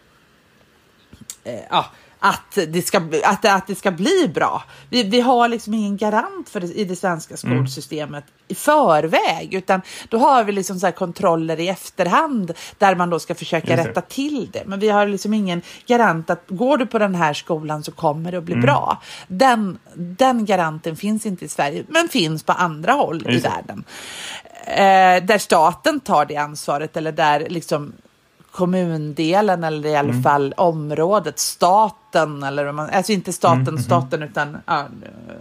[1.44, 1.86] eh, ja,
[2.24, 4.64] att det ska, att, att det ska bli bra.
[4.90, 9.82] Vi, vi har liksom ingen garant för det, i det svenska skolsystemet i förväg, utan
[10.08, 14.00] då har vi liksom så här kontroller i efterhand där man då ska försöka rätta
[14.00, 14.62] till det.
[14.66, 18.32] Men vi har liksom ingen garant att går du på den här skolan så kommer
[18.32, 19.02] det att bli bra.
[19.28, 23.50] Den, den garanten finns inte i Sverige, men finns på andra håll i Just det.
[23.50, 23.84] världen.
[24.66, 27.92] Eh, där staten tar det ansvaret eller där liksom
[28.52, 30.22] kommundelen eller i alla Mm.
[30.22, 34.84] fall området, staten eller man, alltså inte staten, Mm, staten utan ja,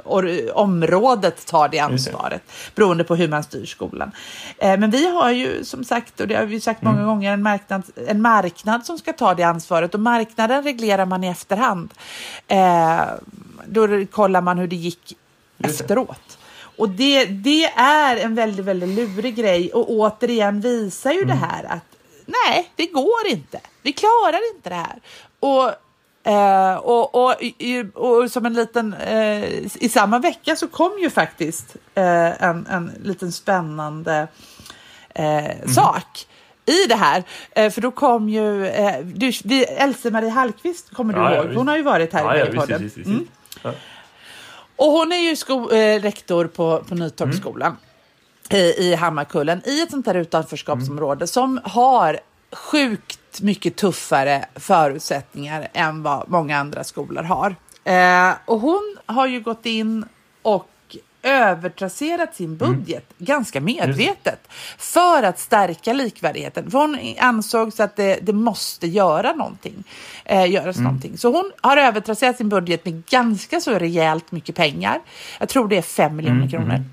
[0.04, 1.80] or, området tar det det.
[1.80, 2.42] ansvaret
[2.76, 4.12] beroende på hur man styr skolan.
[4.58, 6.94] Eh, men vi har ju som sagt, och det har vi sagt Mm.
[6.94, 11.24] många gånger, en marknad, en marknad som ska ta det ansvaret och marknaden reglerar man
[11.24, 11.94] i efterhand.
[12.48, 13.02] Eh,
[13.66, 15.18] då kollar man hur det gick
[15.58, 15.68] det.
[15.68, 16.38] efteråt.
[16.78, 21.64] Och det, det är en väldigt, väldigt lurig grej och återigen visar ju det här
[21.64, 21.84] att
[22.26, 23.60] nej, det går inte.
[23.82, 25.02] Vi klarar inte det här.
[25.40, 25.72] Och
[26.24, 27.36] Eh, och, och,
[27.94, 29.44] och som en liten, eh,
[29.84, 34.28] i samma vecka så kom ju faktiskt eh, en, en liten spännande
[35.16, 36.28] eh, sak
[36.66, 37.24] i det här.
[37.70, 38.62] För då kom ju,
[39.04, 41.56] du, vi, Else-Marie Hallqvist kommer du Ja, ihåg?
[41.56, 42.92] Hon har ju varit här Ja, i podden.
[43.06, 43.28] Mm.
[44.76, 45.68] Och hon är ju sko-
[46.02, 47.91] rektor på, på Nytorpsskolan i,
[48.58, 52.20] i Hammarkullen i ett sånt här utanförskapsområde som har
[52.52, 57.56] sjukt mycket tuffare förutsättningar än vad många andra skolor har.
[57.84, 60.06] Eh, och hon har ju gått in
[60.42, 60.68] och
[61.24, 64.40] övertrasserat sin budget ganska medvetet
[64.78, 66.72] för att stärka likvärdigheten.
[66.72, 69.84] För hon ansåg så att det, det måste göra någonting,
[70.26, 71.18] eh, göras någonting.
[71.18, 75.00] Så hon har övertrasserat sin budget med ganska så rejält mycket pengar.
[75.40, 76.84] Jag tror det är 5 miljoner kronor.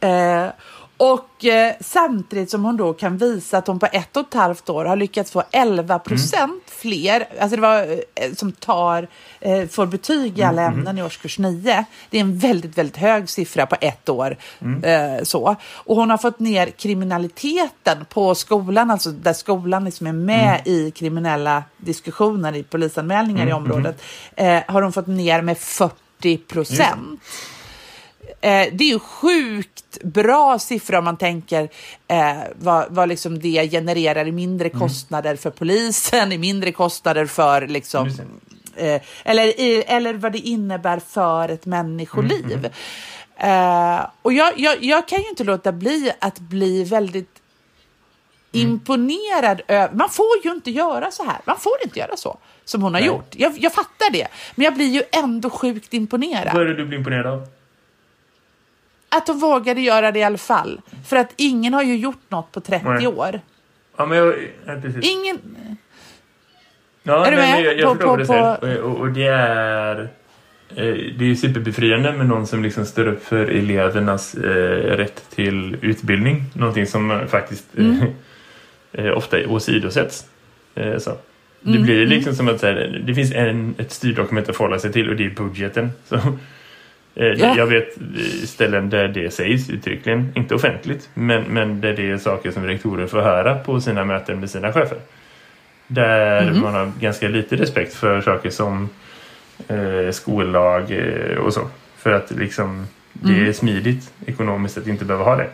[0.00, 0.46] Eh,
[0.96, 4.68] och eh, samtidigt som hon då kan visa att hon på ett och ett halvt
[4.68, 7.80] år har lyckats få 11 procent fler, alltså det var
[8.14, 9.08] eh, som tar,
[9.40, 11.84] eh, får betyg i alla ämnen i årskurs 9.
[12.10, 14.36] Det är en väldigt, väldigt hög siffra på ett år.
[14.82, 15.56] Eh, så.
[15.72, 20.90] Och hon har fått ner kriminaliteten på skolan, alltså där skolan liksom är med i
[20.90, 24.02] kriminella diskussioner, i polisanmälningar i området,
[24.36, 27.20] eh, har hon fått ner med 40 procent.
[28.44, 31.68] Eh, det är ju sjukt bra siffror om man tänker
[32.08, 37.66] eh, vad, vad liksom det genererar i mindre kostnader för polisen, i mindre kostnader för
[37.66, 38.08] liksom,
[38.76, 42.70] eh, eller, i, eller vad det innebär för ett människoliv.
[43.36, 47.40] Eh, och jag, jag, jag kan ju inte låta bli att bli väldigt
[48.52, 49.94] imponerad över...
[49.94, 51.40] Man får ju inte göra så här.
[51.44, 53.08] Man får inte göra så som hon har Nej.
[53.08, 53.34] gjort.
[53.36, 54.26] Jag, jag fattar det.
[54.54, 56.54] Men jag blir ju ändå sjukt imponerad.
[56.54, 57.48] Vad är det du blir imponerad av?
[59.16, 60.80] Att de vågade göra det i alla fall.
[61.08, 63.06] För att ingen har ju gjort något på 30 Nej.
[63.06, 63.40] år.
[63.96, 64.34] Ja, men jag...
[64.66, 65.10] Ja, precis.
[65.12, 65.38] Ingen...
[67.02, 67.62] Ja, Är du med?
[67.64, 68.26] jag, jag På- förstår på- vad du
[68.66, 68.80] säger.
[68.82, 70.00] Och, och, och det är...
[70.00, 75.76] eh, Det är superbefriande med någon som liksom står upp för elevernas eh, rätt till
[75.80, 76.44] utbildning.
[76.54, 78.00] Någonting som eh, faktiskt Mm.
[78.92, 80.26] eh, eh, ofta åsidosätts.
[80.74, 81.10] Eh, så.
[81.60, 84.92] Det Mm, blir liksom som att här, det finns en, ett styrdokument att förhålla sig
[84.92, 85.90] till och det är budgeten.
[86.08, 86.26] Så, eh,
[87.14, 87.54] Ja.
[87.56, 92.18] Jag vet eh, ställen där det sägs uttryckligen, inte offentligt, men, men där det är
[92.18, 94.98] saker som rektorer får höra på sina möten med sina chefer.
[95.86, 96.60] Där Mhm.
[96.60, 98.88] man har ganska lite respekt för saker som
[99.68, 101.60] eh, skollag eh, och så.
[101.96, 103.48] För att liksom det Mm.
[103.48, 105.48] är smidigt ekonomiskt att inte behöva ha det.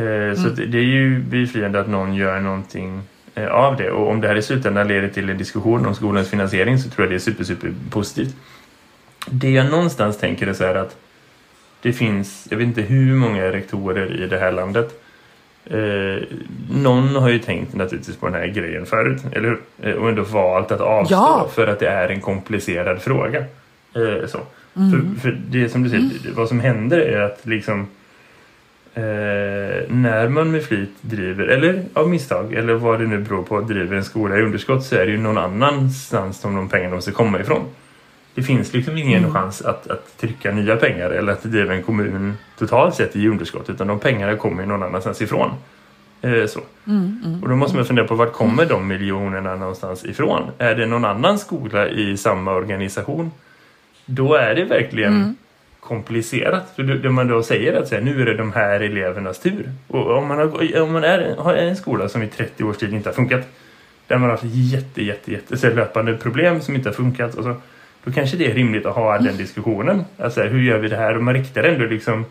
[0.00, 0.52] Eh, Så Mm.
[0.52, 3.02] att det är ju befriande att någon gör någonting
[3.34, 3.90] eh, av det.
[3.90, 7.04] Och om det här i slutändan leder till en diskussion om skolans finansiering så tror
[7.06, 8.36] jag det är super, super positivt.
[9.30, 10.96] Det jag någonstans tänker är så här att
[11.82, 15.02] det finns, jag vet inte hur många rektorer i det här landet
[15.70, 16.22] Eh,
[16.70, 19.58] någon har ju tänkt naturligtvis på den här grejen förut, eller hur?
[19.82, 21.48] Eh, och ändå valt att avstå Ja.
[21.54, 23.38] för att det är en komplicerad fråga.
[23.94, 24.38] Eh, så.
[24.74, 27.80] För, för det som du säger, det- vad som händer är att liksom
[28.94, 29.02] eh,
[29.88, 33.96] när man med flit driver, eller av misstag, eller vad det nu beror på, driver
[33.96, 37.40] en skola i underskott så är det ju någon annanstans som de pengarna måste komma
[37.40, 37.64] ifrån.
[38.36, 42.34] Det finns liksom ingen chans att, att trycka nya pengar eller att driva en kommun
[42.58, 45.50] totalt sett i underskott utan de pengarna kommer ju någon annanstans ifrån.
[46.22, 46.60] Eh, så.
[47.42, 50.50] Och då måste man fundera på vart kommer de miljonerna någonstans ifrån?
[50.58, 53.30] Är det någon annan skola i samma organisation?
[54.06, 55.36] Då är det verkligen
[55.80, 56.72] komplicerat.
[56.76, 59.72] För det man då säger att så här, nu är det de här elevernas tur.
[59.88, 62.94] Och om man, har, om man är, har en skola som i 30 års tid
[62.94, 63.46] inte har funkat
[64.06, 67.56] där man har haft jätte, jätte, jätte löpande problem som inte har funkat och så,
[68.06, 70.04] då kanske det är rimligt att ha den diskussionen.
[70.18, 71.16] Alltså, hur gör vi det här?
[71.16, 72.24] Och man riktar ändå liksom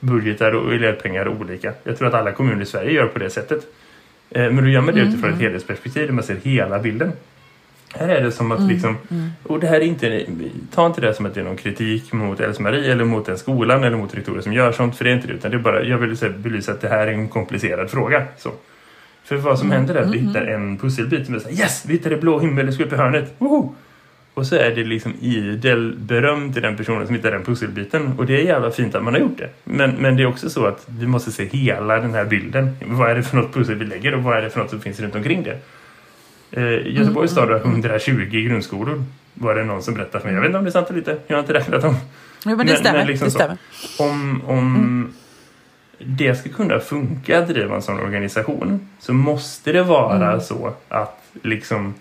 [0.00, 1.72] budgetar och elevpengar olika.
[1.84, 3.66] Jag tror att alla kommuner i Sverige gör på det sättet.
[4.30, 7.12] Eh, men då gör man det utifrån ett helhetsperspektiv där man ser hela bilden.
[7.94, 8.96] Här är det som att liksom,
[9.42, 10.26] och det här är inte,
[10.74, 13.84] ta inte det som att det är någon kritik mot Else-Marie eller mot den skolan
[13.84, 15.84] eller mot rektorer som gör sånt, för det är inte det, utan det är bara,
[15.84, 18.24] jag vill belysa att det här är en komplicerad fråga.
[18.38, 18.50] Så.
[19.24, 21.92] För vad som händer är att vi hittar en pusselbit som är såhär, yes, vi
[21.92, 23.74] hittade blå himmel, det upp i hörnet, woho!
[24.34, 28.14] Och så är det liksom idel beröm till den personen som hittar den pusselbiten.
[28.18, 29.50] Och det är jävla fint att man har gjort det.
[29.64, 32.76] Men, men det är också så att vi måste se hela den här bilden.
[32.86, 34.80] Vad är det för något pussel vi lägger och vad är det för något som
[34.80, 35.58] finns runt omkring det?
[36.50, 39.04] Eh, Göteborgs stad har 120 grundskolor.
[39.34, 40.34] Var det någon som berättade för mig.
[40.34, 41.16] Jag vet inte om det är sant eller inte.
[41.26, 41.96] Jag har inte räknat dem.
[42.46, 43.06] Jo, men det stämmer.
[43.06, 43.56] liksom det stämmer.
[43.98, 45.12] Om, om
[45.98, 51.22] det ska kunna funka att driva en sån organisation så måste det vara så att
[51.42, 51.94] liksom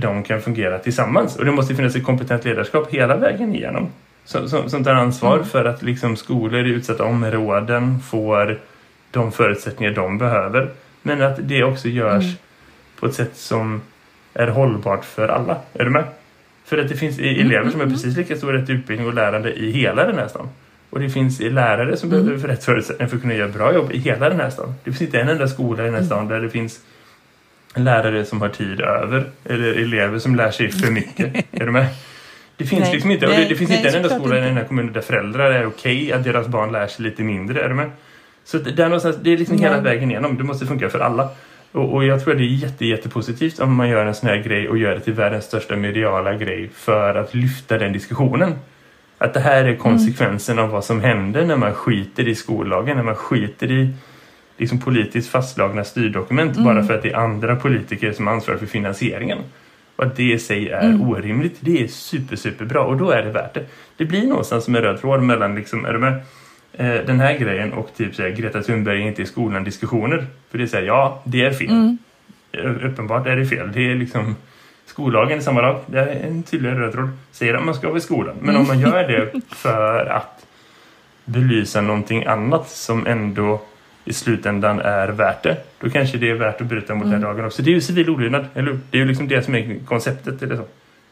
[0.00, 1.36] de kan fungera tillsammans.
[1.36, 3.88] Och det måste finnas ett kompetent ledarskap hela vägen igenom.
[4.24, 8.58] Som, som, som tar ansvar för att liksom skolor i utsatta områden får
[9.10, 10.68] de förutsättningar de behöver.
[11.02, 12.24] Men att det också görs
[13.00, 13.80] på ett sätt som
[14.34, 15.56] är hållbart för alla.
[15.74, 16.04] Är du med?
[16.64, 19.52] För att det finns i- elever som har precis lika stor rätt utbildning och lärande
[19.52, 20.48] i hela den här stan.
[20.90, 23.98] Och det finns lärare som behöver rätt förutsättningar för att kunna göra bra jobb i
[23.98, 24.74] hela den här stan.
[24.84, 26.80] Det finns inte en enda skola i den här stan där det finns
[27.74, 31.34] lärare som har tid över eller elever som lär sig för mycket.
[31.52, 31.86] är du med?
[32.56, 33.26] Det finns Nej, liksom inte.
[33.26, 35.50] Och det, det finns nej, inte en enda skola i den här kommunen där föräldrar
[35.50, 37.62] är okej att deras barn lär sig lite mindre.
[37.62, 37.90] Är du med?
[38.44, 40.38] Så det, där någonstans, det är liksom hela vägen igenom.
[40.38, 41.28] Det måste funka för alla.
[41.72, 44.36] Och, och jag tror att det är jätte, jättepositivt om man gör en sån här
[44.36, 48.54] grej och gör det till världens största mediala grej för att lyfta den diskussionen.
[49.18, 53.04] Att det här är konsekvensen av vad som händer när man skiter i skollagen, när
[53.04, 53.92] man skiter i
[54.56, 59.38] liksom politiskt fastslagna styrdokument bara för att det är andra politiker som ansvarar för finansieringen.
[59.96, 63.22] Och att det i sig är orimligt, det är super, super bra och då är
[63.22, 63.66] det värt det.
[63.96, 66.22] Det blir någonstans som en röd tråd mellan liksom, är du med?
[66.72, 70.26] Eh, den här grejen och typ såhär, Greta Thunberg är inte i skolan diskussioner.
[70.50, 71.96] För det är såhär, ja, det är fel.
[72.52, 73.72] Eh, Uppenbart är det fel.
[73.72, 74.36] Det är liksom
[74.86, 75.80] skollagen är samma lag.
[75.86, 77.08] Det är en tydlig röd tråd.
[77.32, 78.36] Säger att man ska vara i skolan.
[78.40, 80.46] Men om man gör det för att
[81.24, 83.60] belysa någonting annat som ändå
[84.04, 85.56] i slutändan är värt det.
[85.80, 87.62] Då kanske det är värt att bryta mot den lagen också.
[87.62, 88.80] Det är ju civil olydnad, eller hur?
[88.90, 90.42] Det är ju liksom det som är konceptet.
[90.42, 90.64] Eller så.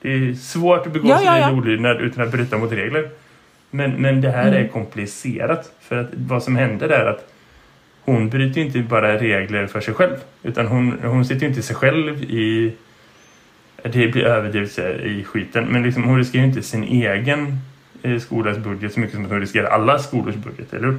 [0.03, 1.53] Det är svårt att begå Ja, civil ja, ja.
[1.53, 3.09] olydnad utan att bryta mot regler.
[3.71, 5.73] Men, men det här är komplicerat.
[5.81, 7.33] För att vad som händer är att
[8.05, 10.17] hon bryter inte bara regler för sig själv.
[10.43, 12.75] Utan hon, hon sitter inte sig själv i...
[13.83, 15.65] Det blir överdrivet i skiten.
[15.65, 17.59] Men liksom, hon riskerar ju inte sin egen
[18.03, 20.99] eh, skolas budget så mycket som att hon riskerar alla skolors budget, eller hur?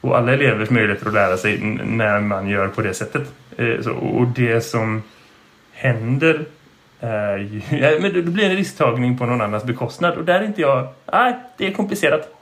[0.00, 3.32] Och alla elevers möjligheter att lära sig när man gör på det sättet.
[3.56, 5.02] Eh, så, och det som
[5.72, 6.44] händer
[7.00, 7.60] är ju...
[7.78, 10.18] Ja, men det blir en risktagning på någon annans bekostnad.
[10.18, 10.88] Och där är inte jag...
[11.12, 12.37] Nej, det är komplicerat.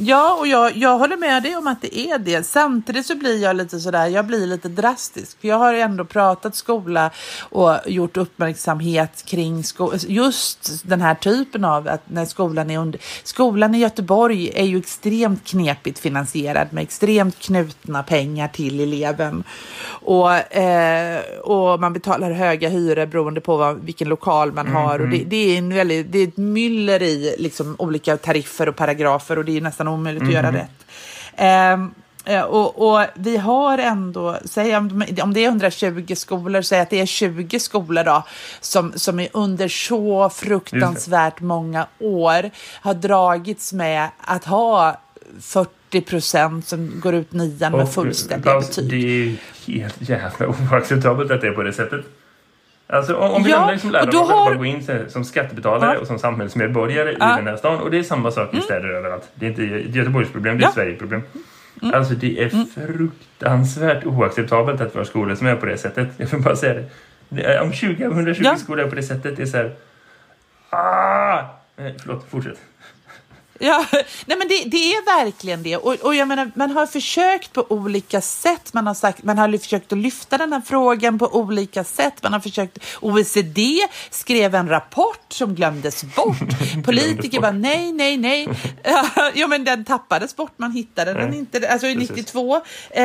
[0.00, 2.46] Ja, och jag, jag håller med dig om att det är det.
[2.46, 5.40] Samtidigt så blir jag lite sådär, jag blir lite drastisk.
[5.40, 9.62] För jag har ändå pratat skola och gjort uppmärksamhet kring
[10.08, 13.00] just den här typen av att när skolan är under...
[13.24, 19.44] Skolan i Göteborg är ju extremt knepigt finansierad med extremt knutna pengar till eleven.
[19.88, 24.98] Och, eh, och man betalar höga hyror beroende på vad, vilken lokal man har.
[24.98, 28.76] Och det, det, är en väldigt, det är ett myller i liksom, olika tariffer och
[28.76, 30.86] paragrafer och det är nästan omöjligt att göra rätt.
[31.36, 31.90] Ehm,
[32.24, 36.90] eh, och, och vi har ändå, säg om, om det är 120 skolor, säg att
[36.90, 38.22] det är 20 skolor då,
[38.60, 45.00] som, som är under så fruktansvärt många år har dragits med att ha
[45.40, 48.90] 40 procent som går ut nian med Och, fullständiga betyg.
[48.90, 49.36] Det är
[49.72, 52.04] helt jävla oacceptabelt att det är på det sättet.
[52.90, 55.94] Alltså om, vi Ja, lämnar liksom lärare och och bara har- gå in som skattebetalare
[55.94, 56.00] Ja.
[56.00, 57.24] och som samhällsmedborgare Ja.
[57.24, 57.34] Mm.
[57.38, 57.80] i den här stan.
[57.80, 59.28] Och det är samma sak i städer överallt.
[59.34, 59.62] Det är inte
[59.98, 60.68] Göteborgs problem, det är Ja.
[60.68, 61.22] ett Sverigeproblem.
[61.82, 61.94] Mm.
[61.94, 66.08] Alltså det är fruktansvärt oacceptabelt att vi har skolor som är på det sättet.
[66.16, 66.84] Jag vill bara säga
[67.28, 67.60] det.
[67.60, 68.56] om 20 av 120 Ja.
[68.56, 69.72] skolor är på det sättet, det är så här...
[70.70, 71.42] Ah!
[71.76, 72.58] Förlåt, fortsätt.
[73.58, 73.86] Ja,
[74.26, 75.76] nej men det, det är verkligen det.
[75.76, 78.74] Och, och jag menar, man har försökt på olika sätt.
[78.74, 82.22] Man har, sagt, man har försökt att lyfta den här frågan på olika sätt.
[82.22, 86.36] Man har försökt, OECD skrev en rapport som glömdes bort.
[86.84, 88.48] Politiker bara nej, nej, nej.
[89.34, 90.52] ja, men den tappades bort.
[90.56, 91.70] Man hittade den Nej, inte.
[91.70, 92.16] Alltså i precis.
[92.16, 92.60] 92.
[92.90, 93.02] Eh,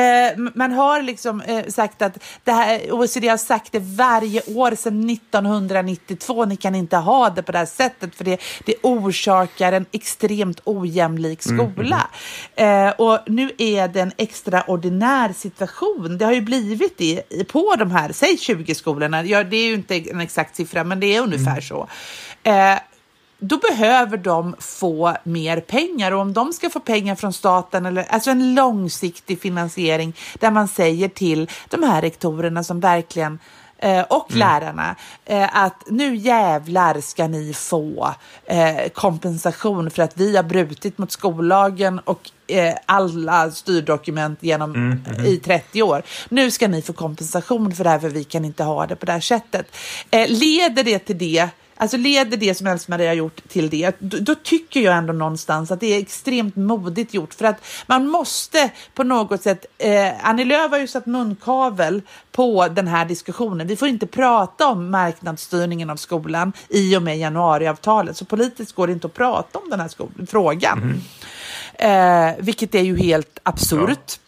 [0.54, 5.10] man har liksom eh, sagt att det här, OECD har sagt det varje år sedan
[5.10, 6.44] 1992.
[6.44, 9.86] Ni kan inte ha det på det här sättet för det, det orsakar en
[10.50, 12.06] extremt ojämlik skola.
[12.56, 16.18] Eh, och nu är det en extraordinär situation.
[16.18, 19.24] Det har ju blivit det i- på de här, säg 20 skolorna.
[19.24, 21.88] Ja, det är ju inte en exakt siffra, men det är ungefär så.
[22.42, 22.78] Eh,
[23.38, 28.04] då behöver de få mer pengar och om de ska få pengar från staten, eller,
[28.08, 33.38] alltså en långsiktig finansiering där man säger till de här rektorerna som verkligen
[34.08, 34.38] och Mm.
[34.38, 38.14] lärarna eh, att nu jävlar ska ni få
[38.46, 45.26] eh, kompensation för att vi har brutit mot skollagen och eh, alla styrdokument genom Mm,
[45.26, 46.02] i 30 år.
[46.28, 49.06] Nu ska ni få kompensation för det här för vi kan inte ha det på
[49.06, 49.76] det här sättet.
[50.10, 54.18] Eh, leder det till det Alltså leder det som Else-Marie har gjort till det, då,
[54.20, 58.70] då tycker jag ändå någonstans att det är extremt modigt gjort för att man måste
[58.94, 63.66] på något sätt, eh, Annie Lööf har ju satt munkavel på den här diskussionen.
[63.66, 68.86] Vi får inte prata om marknadsstyrningen av skolan i och med januariavtalet, så politiskt går
[68.86, 69.90] det inte att prata om den här
[70.26, 71.00] frågan.
[71.74, 74.18] Eh, vilket är ju helt absurt.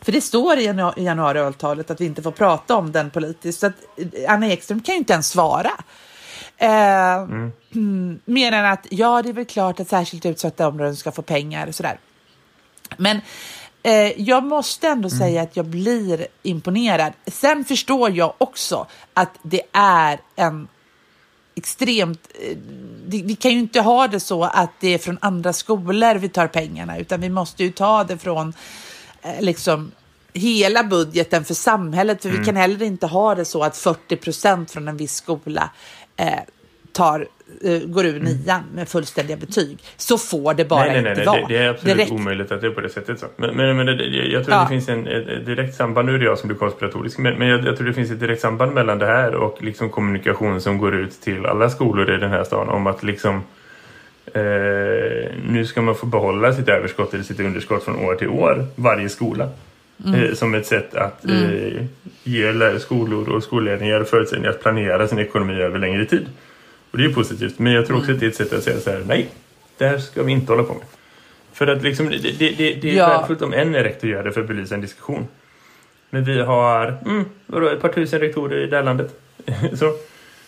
[0.00, 3.60] För det står i janu- januariavtalet att vi inte får prata om den politiskt.
[3.60, 5.70] Så att eh, Anna Ekström kan ju inte ens svara.
[6.56, 11.12] Eh, mm, mer än att ja, det är väl klart att särskilt utsatta områden ska
[11.12, 11.98] få pengar och sådär.
[12.96, 13.20] Men
[13.82, 17.12] eh, jag måste ändå säga att jag blir imponerad.
[17.26, 20.68] Sen förstår jag också att det är en
[21.54, 22.28] extremt...
[22.34, 22.56] eh,
[23.06, 26.28] det- Vi kan ju inte ha det så att det är från andra skolor vi
[26.28, 28.52] tar pengarna, utan vi måste ju ta det från
[29.22, 29.90] eh, liksom
[30.32, 32.22] hela budgeten för samhället.
[32.22, 35.70] För vi kan heller inte ha det så att 40 procent från en viss skola
[36.16, 36.26] eh,
[36.92, 37.26] tar,
[37.64, 39.78] eh, går ur nian med fullständiga betyg.
[39.96, 41.48] Så får det bara nej, nej, nej, inte nej, vara.
[41.48, 43.18] det, det är absolut räcker- omöjligt att det är på det sättet.
[43.20, 43.26] Så.
[43.36, 44.62] Men, men, men det, jag tror Ja.
[44.62, 47.48] det finns en, ett direkt samband, nu är det jag som blir konspiratorisk, men, men
[47.48, 50.78] jag, jag tror det finns ett direkt samband mellan det här och liksom kommunikation som
[50.78, 53.42] går ut till alla skolor i den här stan om att liksom
[54.34, 54.42] eh,
[55.48, 59.08] nu ska man få behålla sitt överskott eller sitt underskott från år till år, varje
[59.08, 59.48] skola.
[60.06, 61.82] Eh, som ett sätt att eh,
[62.24, 66.26] ge skolor och skolledningar förutsättningar att planera sin ekonomi över längre tid.
[66.90, 67.58] Och det är positivt.
[67.58, 69.28] Men jag tror också att det är ett sätt att säga så här, nej,
[69.78, 70.82] det här ska vi inte hålla på med.
[71.52, 73.08] För att liksom, det, det, det, det är Ja.
[73.08, 75.26] värdefullt om en rektor gör det för att belysa en diskussion.
[76.10, 79.20] Men vi har mm, vadå, ett par tusen rektorer i det här landet.
[79.74, 79.92] så,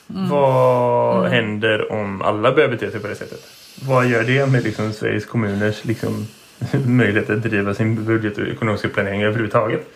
[0.06, 3.40] Vad händer om alla börjar bete sig på det sättet?
[3.86, 6.26] Vad gör det med liksom Sveriges kommuners liksom,
[6.86, 9.88] möjlighet att driva sin budget och ekonomiska planering överhuvudtaget?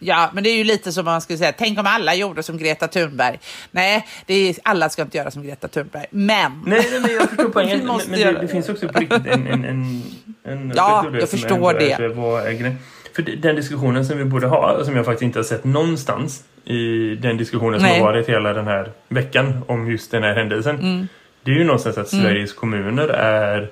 [0.00, 2.58] Ja, men det är ju lite som man skulle säga, tänk om alla gjorde som
[2.58, 3.38] Greta Thunberg.
[3.70, 6.06] Nej, det är, alla ska inte göra som Greta Thunberg.
[6.10, 7.86] Men, Nej, nej men jag förstår poängen.
[7.86, 8.48] Men men det, det det.
[8.48, 9.46] finns också på riktigt en...
[9.46, 10.02] en, en,
[10.44, 12.08] en Ja, jag som förstår är det.
[12.08, 12.76] Vad är?
[13.16, 16.44] För det- den diskussionen som vi borde ha, som jag faktiskt inte har sett någonstans
[16.64, 18.00] i den diskussionen som Nej.
[18.00, 20.76] har varit hela den här veckan om just den här händelsen.
[20.80, 21.08] Mm.
[21.42, 23.68] Det är ju någonstans att Sveriges kommuner är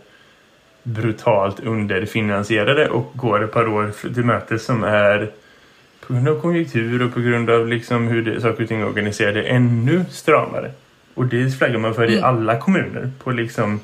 [0.85, 5.31] brutalt underfinansierade och går ett par år till mötes som är
[6.07, 8.87] på grund av konjunktur och på grund av liksom hur det, saker och ting är
[8.87, 10.71] organiserade ännu stramare.
[11.15, 13.81] Och det flaggar man för i alla kommuner på liksom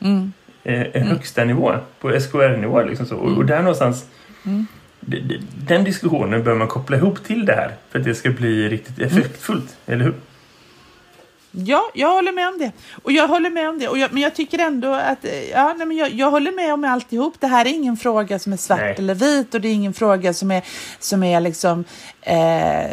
[0.00, 0.32] Mm.
[0.64, 2.82] eh, en högsta nivå, på SKR-nivå.
[2.82, 3.16] Liksom så.
[3.16, 4.06] Och, och där någonstans,
[5.00, 8.68] det, den diskussionen bör man koppla ihop till det här för att det ska bli
[8.68, 10.14] riktigt effektfullt, eller hur?
[11.52, 12.72] Ja, jag håller med om det.
[13.02, 13.88] Och jag håller med om det.
[13.88, 16.74] Och jag, men jag tycker ändå att, eh, ja, nej, men jag, jag håller med
[16.74, 17.34] om alltihop.
[17.40, 18.94] Det här är ingen fråga som är svart Nej.
[18.98, 20.62] eller vit och det är ingen fråga som är,
[20.98, 21.84] som är liksom,
[22.20, 22.90] eh,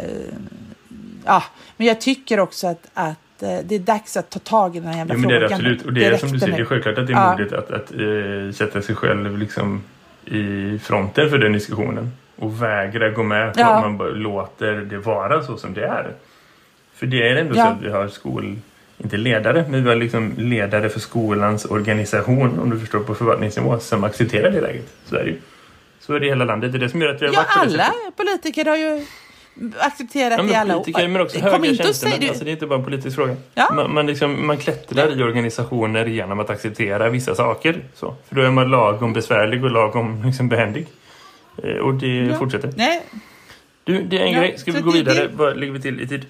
[1.24, 1.42] ja,
[1.76, 4.88] men jag tycker också att, att eh, det är dags att ta tag i den
[4.88, 5.42] här jävla Ja, men det frågan.
[5.44, 5.82] är det absolut.
[5.86, 7.30] Och det är som du säger, det är självklart att det är Ja.
[7.30, 9.82] modigt att, att eh, sätta sig själv liksom
[10.24, 12.12] i fronten för den diskussionen.
[12.36, 13.66] Och vägra gå med på Ja.
[13.66, 16.14] att man låter det vara så som det är.
[17.00, 17.62] För det är ändå Ja.
[17.64, 18.56] så att vi har skol...
[19.04, 23.78] Inte ledare, men vi har liksom ledare för skolans organisation, om du förstår, på förvaltningsnivå
[23.78, 24.86] som accepterar det läget.
[25.06, 25.36] Så är det ju.
[26.00, 26.72] Så är det i hela landet.
[26.72, 29.06] Det är det som gör att vi har Ja, varit alla politiker har ju
[29.78, 30.80] accepterat Ja, i alla men år.
[30.84, 32.28] politiker men också Kom höga inte och säg det.
[32.28, 33.36] Alltså, det är inte bara en politisk fråga.
[33.54, 33.72] Ja.
[33.74, 37.80] Man, man, liksom, man klättrar i organisationer genom att acceptera vissa saker.
[37.94, 38.14] Så.
[38.28, 40.86] För då är man lagom besvärlig och lagom liksom, behändig.
[41.62, 42.36] Eh, och det Ja.
[42.38, 42.72] fortsätter.
[42.76, 43.02] Nej,
[43.84, 44.58] Du, det är en Ja, grej.
[44.58, 45.14] Ska vi gå vidare?
[45.18, 46.26] det- Vad ligger vi till i tid?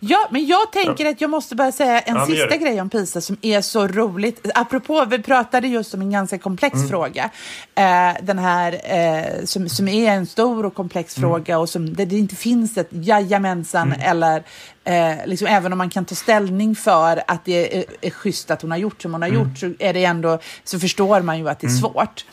[0.00, 3.20] Ja, men jag tänker att jag måste bara säga en Ja, sista grej om PISA
[3.20, 4.50] som är så roligt.
[4.54, 6.88] Apropå, vi pratade just om en ganska komplex Mm.
[6.88, 7.30] fråga.
[7.74, 11.30] Eh, den här eh, som, som är en stor och komplex Mm.
[11.30, 14.42] fråga och som där det inte finns ett jajamensan eller
[14.84, 18.62] eh, liksom, även om man kan ta ställning för att det är, är schysst att
[18.62, 19.40] hon har gjort som hon har Mm.
[19.40, 22.24] gjort så är det ändå så förstår man ju att det är svårt.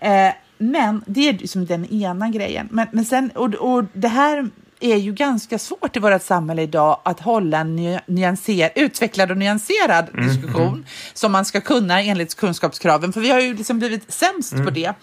[0.00, 2.68] Eh, men det är liksom den ena grejen.
[2.70, 4.48] Men, men sen, och, och det här
[4.80, 9.36] är ju ganska svårt i vårt samhälle idag att hålla en ny, nyanser, utvecklad och
[9.36, 13.12] nyanserad diskussion som man ska kunna enligt kunskapskraven.
[13.12, 14.94] För vi har ju liksom blivit sämst på det.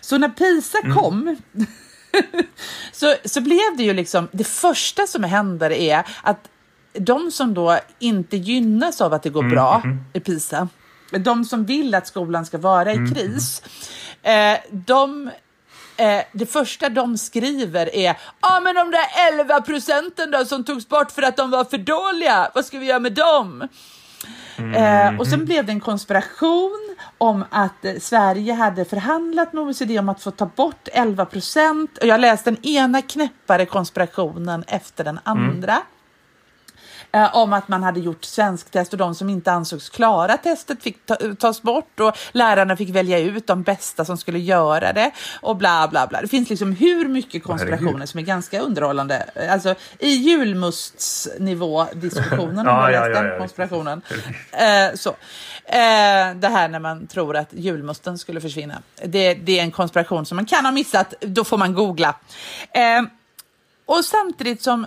[0.00, 1.36] Så när PISA kom
[2.92, 6.48] så, så blev det ju liksom, det första som händer är att
[6.92, 10.68] de som då inte gynnas av att det går bra i PISA,
[11.10, 13.62] de som vill att skolan ska vara i kris,
[14.22, 15.30] eh, de
[16.00, 20.64] Eh, det första de skriver är ja ah, men de där 11 procenten då som
[20.64, 23.68] togs bort för att de var för dåliga, vad ska vi göra med dem?
[24.74, 29.98] Eh, och sen blev det en konspiration om att eh, Sverige hade förhandlat med OECD
[29.98, 31.98] om att få ta bort 11 procent.
[31.98, 35.82] Och jag läste den ena knäppare konspirationen efter den andra.
[37.12, 41.06] Eh, om att man hade gjort svensktest och de som inte ansågs klara testet fick
[41.06, 45.56] ta, tas bort och lärarna fick välja ut de bästa som skulle göra det och
[45.56, 46.20] bla bla bla.
[46.20, 49.30] Det finns liksom hur mycket konspirationer som är ganska underhållande.
[49.50, 53.38] Alltså i julmustsnivå diskussionen Ja, om ja, ja, den ja.
[53.38, 54.02] konspirationen.
[54.52, 55.10] Eh, så.
[55.64, 58.82] Eh, det här när man tror att julmusten skulle försvinna.
[59.04, 62.16] Det, det är en konspiration som man kan ha missat, då får man googla.
[62.72, 63.02] Eh,
[63.86, 64.86] och samtidigt som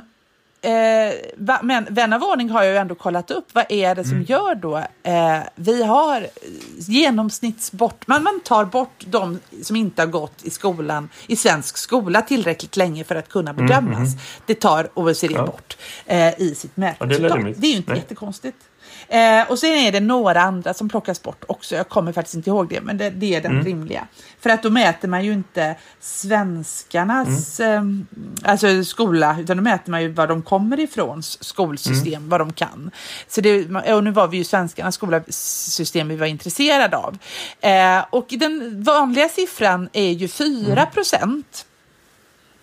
[0.64, 1.14] Eh,
[1.62, 4.26] men vän av ordning har jag ju ändå kollat upp vad är det som Mm.
[4.30, 6.28] gör då eh, vi har
[6.78, 12.22] genomsnittsbort, man, man tar bort de som inte har gått i skolan i svensk skola
[12.22, 14.10] tillräckligt länge för att kunna bedömas.
[14.46, 15.52] Det tar OECD Mm, Ja.
[15.52, 17.38] bort eh, i sitt det är mätresultat.
[17.38, 17.62] rimligt.
[17.62, 18.00] det är ju inte Nej.
[18.00, 18.58] jättekonstigt.
[19.14, 21.76] Eh, och sen är det några andra som plockas bort också.
[21.76, 23.66] Jag kommer faktiskt inte ihåg det, men det, det är den Mm.
[23.66, 24.08] rimliga.
[24.40, 28.08] För att då mäter man ju inte svenskarnas Mm.
[28.44, 32.30] eh, alltså skola, utan då mäter man ju var de kommer ifrån, skolsystem, Mm.
[32.30, 32.92] vad de kan.
[33.28, 37.18] Så det, och nu var vi ju svenskarnas skolsystem vi var intresserade av.
[37.62, 41.66] Eh, och den vanliga siffran är ju 4 procent.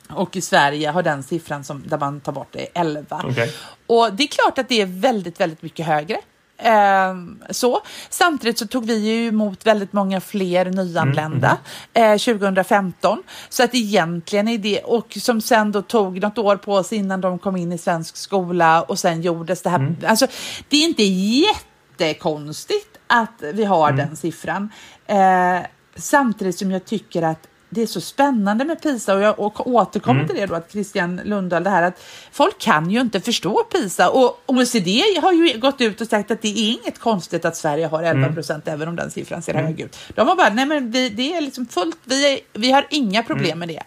[0.08, 3.22] Och i Sverige har den siffran som, där man tar bort det 11.
[3.24, 3.52] Okej.
[3.86, 6.16] Och det är klart att det är väldigt, väldigt mycket högre.
[6.62, 7.80] Ehm, så.
[8.08, 11.58] Samtidigt så tog vi ju emot väldigt många fler nyanlända
[11.92, 13.22] eh, 2015.
[13.48, 17.20] Så att egentligen är det, och som sen då tog något år på sig innan
[17.20, 19.96] de kom in i svensk skola och sen gjordes det här.
[20.06, 20.26] Alltså
[20.68, 24.70] det är inte jättekonstigt att vi har den siffran.
[25.06, 25.58] Eh,
[25.96, 30.26] samtidigt som jag tycker att det är så spännande med PISA och jag och återkommer
[30.26, 32.02] till det då att Christian Lundahl, det här att
[32.32, 34.10] folk kan ju inte förstå PISA.
[34.10, 37.86] Och OECD har ju gått ut och sagt att det är inget konstigt att Sverige
[37.86, 39.96] har 11 procent även om den siffran ser hög ut.
[40.14, 43.22] De har bara, nej men vi, det är liksom fullt, vi, är, vi har inga
[43.22, 43.82] problem med det.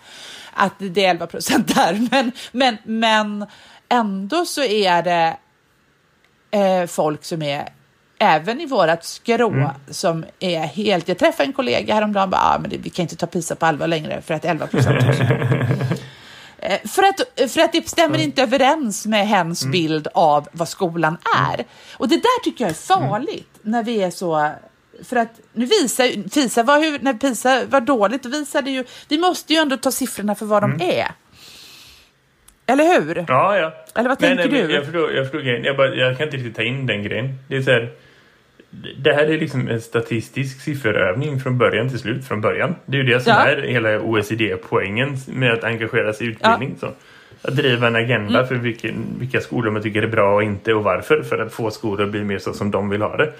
[0.53, 3.45] Att det är 11 procent där, men, men, men
[3.89, 5.37] ändå så är det
[6.51, 7.69] eh, folk som är
[8.19, 11.07] även i vårat skrå som är helt...
[11.07, 13.55] Jag träffade en kollega häromdagen och bara, ah, men det, vi kan inte ta PISA
[13.55, 15.05] på allvar längre för att 11 procent
[16.63, 21.17] Eh, för att, för att det stämmer inte överens med hens bild av vad skolan
[21.37, 21.65] är.
[21.97, 24.51] Och det där tycker jag är farligt när vi är så...
[25.03, 28.85] För att nu visar PISA var, hur, när PISA var dåligt, då visade ju...
[29.07, 31.11] Vi måste ju ändå ta siffrorna för vad de är.
[32.65, 33.25] Eller hur?
[33.27, 33.73] Ja, ja.
[33.95, 34.75] Eller vad Nej, tänker nej, men du?
[34.75, 35.63] Jag förstår, jag förstår grejen.
[35.63, 37.29] Jag, bara, jag kan inte riktigt ta in den grejen.
[37.47, 37.89] Det är så här,
[38.97, 42.25] det här är liksom en statistisk sifferövning från början till slut.
[42.27, 42.75] Från början.
[42.85, 43.45] Det är ju det som Ja.
[43.45, 46.75] är hela OECD-poängen med att engagera sig i utbildning.
[46.79, 46.87] Så.
[47.41, 48.47] Att driva en agenda Mm.
[48.47, 51.21] för vilken, vilka skolor man tycker är bra och inte och varför.
[51.23, 53.31] För att få skolor att bli mer så som de vill ha det.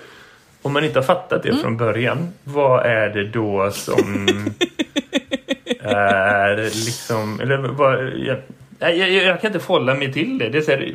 [0.62, 1.62] Om man inte har fattat det Mm.
[1.62, 4.28] från början, vad är det då som
[5.84, 7.40] är liksom...
[7.40, 8.42] Eller vad, nej,
[8.90, 10.50] jag, jag, jag kan inte förhålla mig till det.
[10.50, 10.94] det är så här,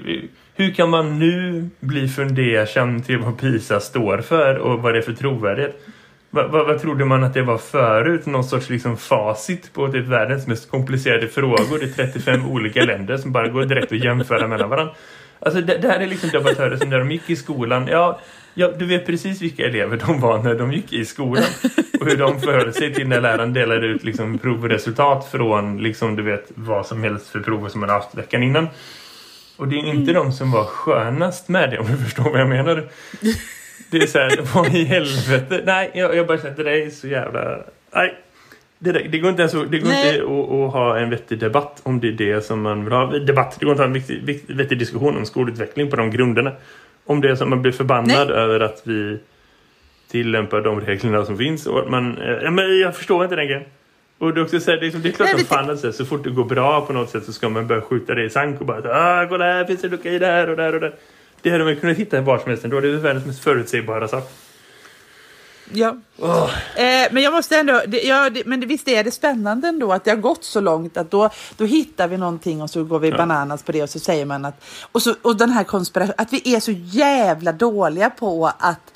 [0.55, 5.03] hur kan man nu bli fundersam till vad PISA står för och vad det är
[5.03, 5.81] för trovärdighet?
[6.31, 8.27] Vad, vad, vad trodde man att det var förut?
[8.27, 11.83] Någon sorts liksom facit på typ världens mest komplicerade frågor.
[11.83, 14.95] Är 35 olika länder som bara går direkt att jämföra mellan varandra.
[15.41, 17.89] Alltså det, det här är liksom debattörer som när de gick i skolan.
[17.91, 18.21] Ja,
[18.59, 21.45] ja, du vet precis vilka elever de var när de gick i skolan.
[22.01, 26.23] Och hur de förhöll sig till när läraren delade ut liksom provresultat från liksom, du
[26.23, 28.69] vet, vad som helst för prover som man haft veckan innan.
[29.57, 32.49] Och det är inte de som var skönast med det om du förstår vad jag
[32.49, 32.89] menar.
[33.91, 35.63] Det är så här, vad i helvete?
[35.67, 37.59] Nej, jag, jag bara att det där är så jävla...
[37.95, 38.15] Nej.
[38.79, 40.15] Det, där, det går inte ens att, det går Nej.
[40.15, 43.07] inte att, att ha en vettig debatt om det är det som man vill ha.
[43.07, 46.11] Debatt, det går inte att ha en viktig, viktig, vettig diskussion om skolutveckling på de
[46.11, 46.53] grunderna.
[47.09, 48.37] Om det är som man blir förbannad Nej.
[48.37, 49.19] över att vi
[50.11, 51.67] tillämpar de reglerna som finns.
[51.67, 53.65] Och att man, eh, ja, men jag förstår inte den grejen.
[54.19, 55.81] Och det är också så här, det är, som, det är klart som fan att
[55.81, 58.25] så, så fort det går bra på något sätt så ska man börja skjuta det
[58.25, 60.81] i sank och bara ah, kolla här finns det lucka i där och där och
[60.81, 60.95] där.
[61.43, 62.81] Det hade man kunnat hitta var som helst ändå.
[62.81, 64.31] Det är världens mest förutsägbara sak.
[65.73, 65.97] Ja.
[66.77, 70.05] Eh, men jag måste ändå, det, ja, det, men visst är det spännande ändå att
[70.05, 73.13] det har gått så långt att då, då hittar vi någonting och så går vi
[73.13, 76.33] bananas på det och så säger man att, och, så, och den här konspirationen, att
[76.33, 78.93] vi är så jävla dåliga på att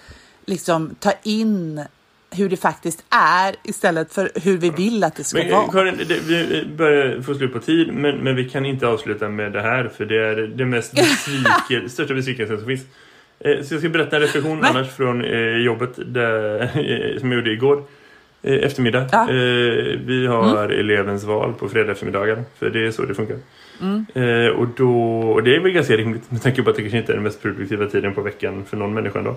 [0.47, 1.85] liksom ta in
[2.31, 5.73] hur det faktiskt är istället för hur vi vill att det ska Men, eh, vara.
[5.73, 9.53] Karin, det, vi börjar få slut på tid, men, men vi kan inte avsluta med
[9.53, 12.83] det här för det är det mest besviken, största besvikelsen som finns.
[13.45, 14.71] Eh, så jag ska berätta en reflektion Nej.
[14.71, 17.83] annars från eh, jobbet där, eh, som jag gjorde igår
[18.43, 19.09] eftermiddag.
[19.13, 19.27] Ja.
[20.07, 23.37] Vi har elevens val på fredag eftermiddagar, för det är så det funkar.
[24.15, 26.99] Eh, och, då, och det är väl ganska rimligt med tanke på att det kanske
[26.99, 29.37] inte är den mest produktiva tiden på veckan för någon människa då.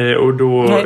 [0.00, 0.82] Eh, och då Nej.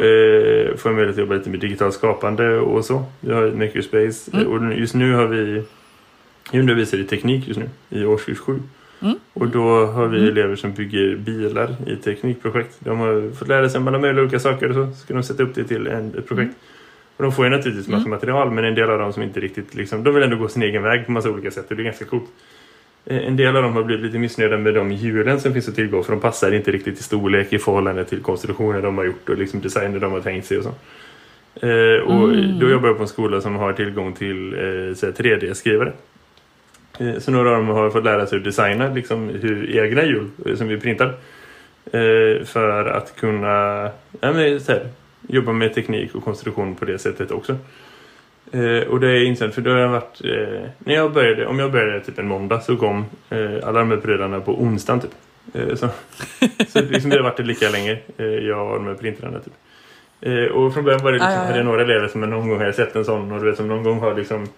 [0.76, 3.04] får jag möjlighet att jobba lite med digitalt skapande och så.
[3.20, 5.62] Vi har Makerspace eh, och just nu har vi
[6.50, 7.68] jag undervisar i teknik just nu
[8.00, 8.58] i årskurs 7.
[9.32, 12.76] Och då har vi elever som bygger bilar i teknikprojekt.
[12.78, 15.42] De har fått lära sig en alla möjliga olika saker och så ska de sätta
[15.42, 16.54] upp det till en, ett projekt.
[17.16, 19.74] Och de får ju naturligtvis massa material men en del av dem som inte riktigt
[19.74, 21.84] liksom, de vill ändå gå sin egen väg på massa olika sätt och det är
[21.84, 22.24] ganska coolt.
[23.06, 25.74] Eh, En del av dem har blivit lite missnöjda med de hjulen som finns att
[25.74, 29.28] tillgå för de passar inte riktigt i storlek i förhållande till konstruktioner de har gjort
[29.28, 30.74] och liksom designer de har tänkt sig och så.
[31.66, 32.28] Eh, och
[32.60, 35.92] då jobbar jag på en skola som har tillgång till eh, så här 3D-skrivare.
[36.98, 40.30] Eh, så några av dem har fått lära sig att designa liksom, hur egna hjul
[40.46, 41.14] eh, som vi printar.
[41.92, 43.90] Eh, för att kunna
[44.20, 44.88] ja, men, här,
[45.28, 47.56] jobba med teknik och konstruktion på det sättet också.
[48.88, 50.20] Och det är intressant för då har jag varit
[50.78, 53.04] när jag började, om jag började typ en måndag så kom
[53.62, 55.10] alla de här prylarna på onsdagen typ.
[55.78, 55.88] Så
[56.68, 60.52] så liksom, det har varit det lika länge, jag och de här printrarna typ.
[60.52, 62.96] Och från början var det liksom, hade jag några elever som någon gång hade sett
[62.96, 64.48] en sån och du vet som någon gång har liksom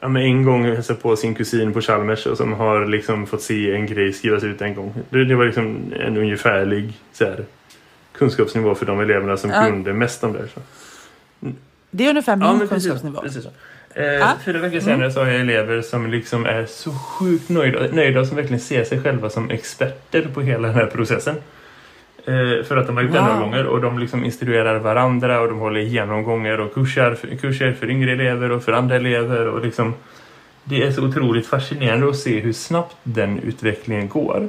[0.00, 3.42] Ja, men en gång hälsade på sin kusin på Chalmers och som har liksom fått
[3.42, 4.94] se en grej skrivas ut en gång.
[5.10, 7.44] Det, det var liksom en ungefärlig så här,
[8.12, 9.66] kunskapsnivå för de eleverna som Ja.
[9.66, 10.48] kunde mest om det.
[10.54, 10.60] Så.
[11.90, 13.20] Det är ungefär min Ja, kunskapsnivå.
[13.20, 13.50] precis så.
[13.94, 14.32] Eh, Ja.
[14.44, 18.26] Fyra veckor senare så har jag elever som liksom är så sjukt nöjda, nöjda och
[18.26, 21.34] som verkligen ser sig själva som experter på hela den här processen.
[22.26, 23.40] Eh, för att de har gjort det några Wow.
[23.42, 27.90] gånger och de liksom instruerar varandra och de håller genomgångar och kurser för, kurser för
[27.90, 29.94] yngre elever och för andra elever och liksom
[30.64, 34.48] det är så otroligt fascinerande att se hur snabbt den utvecklingen går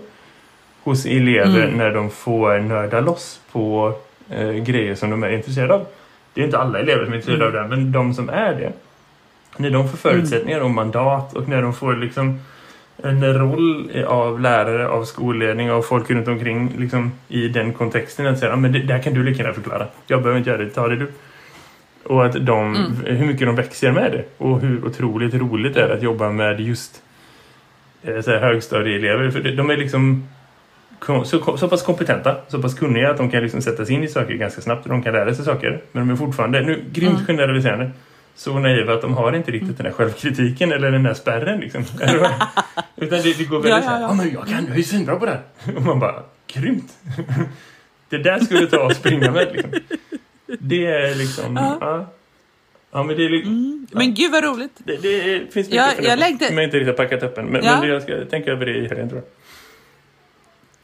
[0.84, 1.78] hos elever Mm.
[1.78, 3.94] när de får nörda loss på
[4.30, 5.86] eh, grejer som de är intresserade av.
[6.34, 7.64] Det är inte alla elever som är intresserade Mm.
[7.64, 8.72] av det, men de som är det.
[9.58, 12.40] När de får förutsättningar och mandat och när de får liksom
[13.04, 18.28] en roll av lärare, av skolledning, av folk runt omkring liksom, i den kontexten.
[18.28, 19.88] Att säga, men det, det här kan du lika gärna förklara.
[20.08, 21.08] Jag behöver inte göra det, ta det du.
[22.04, 22.76] Och att de,
[23.06, 24.24] hur mycket de växer med det.
[24.38, 27.02] Och hur otroligt roligt det är att jobba med just
[28.04, 29.32] eh, så här, högstadieelever.
[29.32, 30.28] För de- är liksom
[31.24, 34.08] så, så pass kompetenta, så pass kunniga att de kan liksom sätta sig in i
[34.08, 35.82] saker ganska snabbt och de kan lära sig saker.
[35.92, 37.92] Men de är fortfarande, nu grymt generaliserande,
[38.38, 41.82] så naiva att de har inte riktigt den här självkritiken eller den här spärren liksom.
[42.96, 44.08] Utan det, det går väldigt Ja, ja, så här, ja.
[44.08, 45.76] ja men jag kan, jag är svinbra på det här.
[45.76, 46.94] Och man bara, grymt.
[48.10, 49.72] Det där skulle du ta och springa med liksom.
[50.60, 51.78] Det är liksom, Ja.
[51.82, 52.06] ja.
[52.92, 53.88] Ja men det är liksom, Mm.
[53.92, 54.72] Men gud vad roligt.
[54.78, 57.24] det, det finns mycket Jag- fundera jag på, längtar- som jag inte riktigt har packat
[57.24, 57.46] upp än.
[57.46, 57.80] Men, Ja.
[57.80, 59.30] men jag ska tänka över det i helgen tror jag.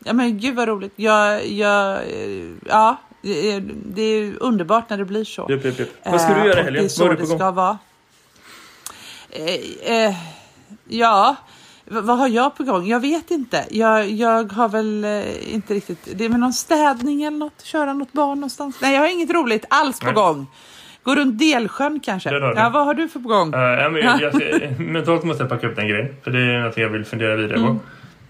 [0.10, 0.94] Ja men gud vad roligt.
[0.96, 5.46] Jag, jag, eh, ja, det är, det är underbart när det blir så.
[5.50, 5.90] Japp, japp, japp.
[6.06, 6.86] Vad ska du Eh, göra i helgen?
[6.86, 7.38] Är Vad du på gång?
[7.38, 7.78] ska vara.
[9.30, 10.16] Eh, eh,
[10.88, 11.36] ja,
[11.86, 12.88] vad har jag på gång?
[12.88, 13.66] Jag vet inte.
[13.70, 15.06] Jag, jag har väl
[15.52, 16.08] inte riktigt...
[16.18, 17.62] Det är väl någon städning eller något?
[17.64, 18.76] Köra något barn någonstans?
[18.82, 20.16] Nej, jag har inget roligt alls på Nej.
[20.16, 20.48] gång.
[21.04, 22.30] Gå runt Delsjön kanske.
[22.32, 23.54] Ja, vad har du för på gång?
[23.54, 26.16] Uh, jag, jag, ska- mentalt måste jag packa upp den grejen.
[26.24, 27.80] För det är något jag vill fundera vidare Mm.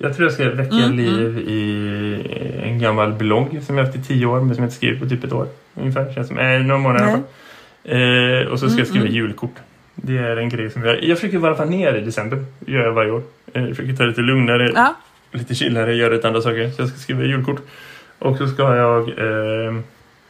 [0.03, 4.25] Jag tror jag ska väcka liv i en gammal blogg som jag haft i tio
[4.25, 5.47] år men som jag inte skrivit på typ ett år.
[5.75, 6.13] Ungefär.
[6.13, 8.41] Känns som, eh, några månader i alla fall.
[8.43, 9.55] Eh, och så ska jag skriva julkort.
[9.95, 11.03] Det är en grej som jag...
[11.03, 12.45] Jag försöker varva ner i december.
[12.67, 13.21] Gör jag varje år.
[13.53, 14.95] Eh, Jag försöker ta lite lugnare, Ja,
[15.31, 16.69] lite chillare, göra lite andra saker.
[16.69, 17.61] Så jag ska skriva julkort.
[18.19, 19.09] Och så ska jag...
[19.09, 19.73] Eh,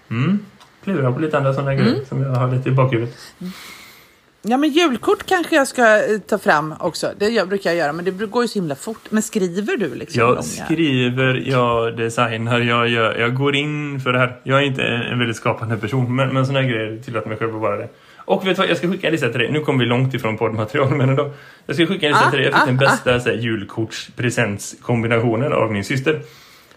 [0.09, 0.39] mm,
[0.84, 3.15] klura på lite andra sådana grejer som jag har lite i bakhuvudet.
[4.46, 7.12] Ja, men julkort kanske jag ska eh, ta fram också.
[7.20, 9.02] Det jag brukar jag göra, men det går ju så himla fort.
[9.10, 10.36] Men skriver du liksom långa?
[10.36, 14.39] Jag skriver, jag designar, jag, gör, jag går in för det här.
[14.44, 17.56] Jag är inte en, väldigt skapande person, men, men såna här grejer tillåter mig själv
[17.56, 17.89] att vara det.
[18.18, 19.52] Och vet du vad, jag ska skicka en lista till dig.
[19.52, 21.32] Nu kommer vi långt ifrån poddmaterial, men ändå.
[21.66, 22.48] Jag ska skicka en lista Ah, till dig.
[22.48, 26.22] Jag fick ah, den bästa så här, julkortspresentskombinationen av min syster.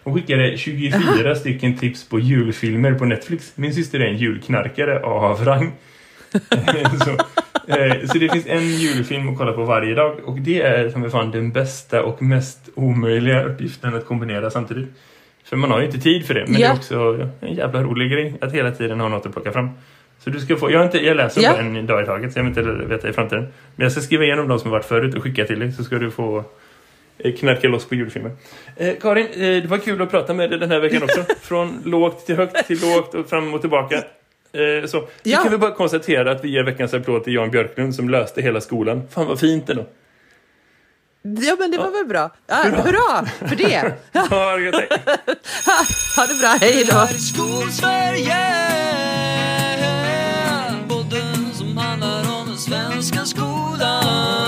[0.02, 3.52] Hon skickade 24 stycken tips på julfilmer på Netflix.
[3.54, 5.72] Min syster är en julknarkare av rang.
[7.04, 7.16] så,
[8.12, 11.30] så det finns en julfilm att kolla på varje dag och det är som fan
[11.30, 14.88] den bästa och mest omöjliga uppgiften att kombinera samtidigt.
[15.44, 16.68] För man har ju inte tid för det, men det Ja.
[16.68, 19.70] är också en jävla rolig grej att hela tiden ha något att plocka fram.
[20.18, 21.56] Så du ska få, jag, inte, jag läser Ja.
[21.56, 23.42] en dag i taget, så jag vill inte veta i framtiden.
[23.76, 25.96] Men jag ska skriva igenom de som varit förut och skicka till dig så ska
[25.98, 26.44] du få
[27.18, 28.30] eh, knarka loss på julfilmer.
[28.76, 31.24] Eh, Karin, eh, det var kul att prata med dig den här veckan också.
[31.40, 34.02] Från lågt till högt till lågt och fram och tillbaka.
[34.56, 35.08] Eh, så.
[35.22, 35.38] Ja.
[35.38, 38.42] Nu kan vi bara konstatera att vi ger veckans applåd till Jan Björklund som löste
[38.42, 39.02] hela skolan.
[39.10, 39.86] Fan vad fint ändå.
[41.22, 42.30] Ja, men det var väl bra.
[42.46, 43.64] Ja, hurra för det!
[44.12, 44.92] Gött.
[46.16, 46.94] Ha det bra, hej då!
[46.96, 48.36] Här Skolsverige
[50.88, 54.45] Podden som handlar om den svenska skolan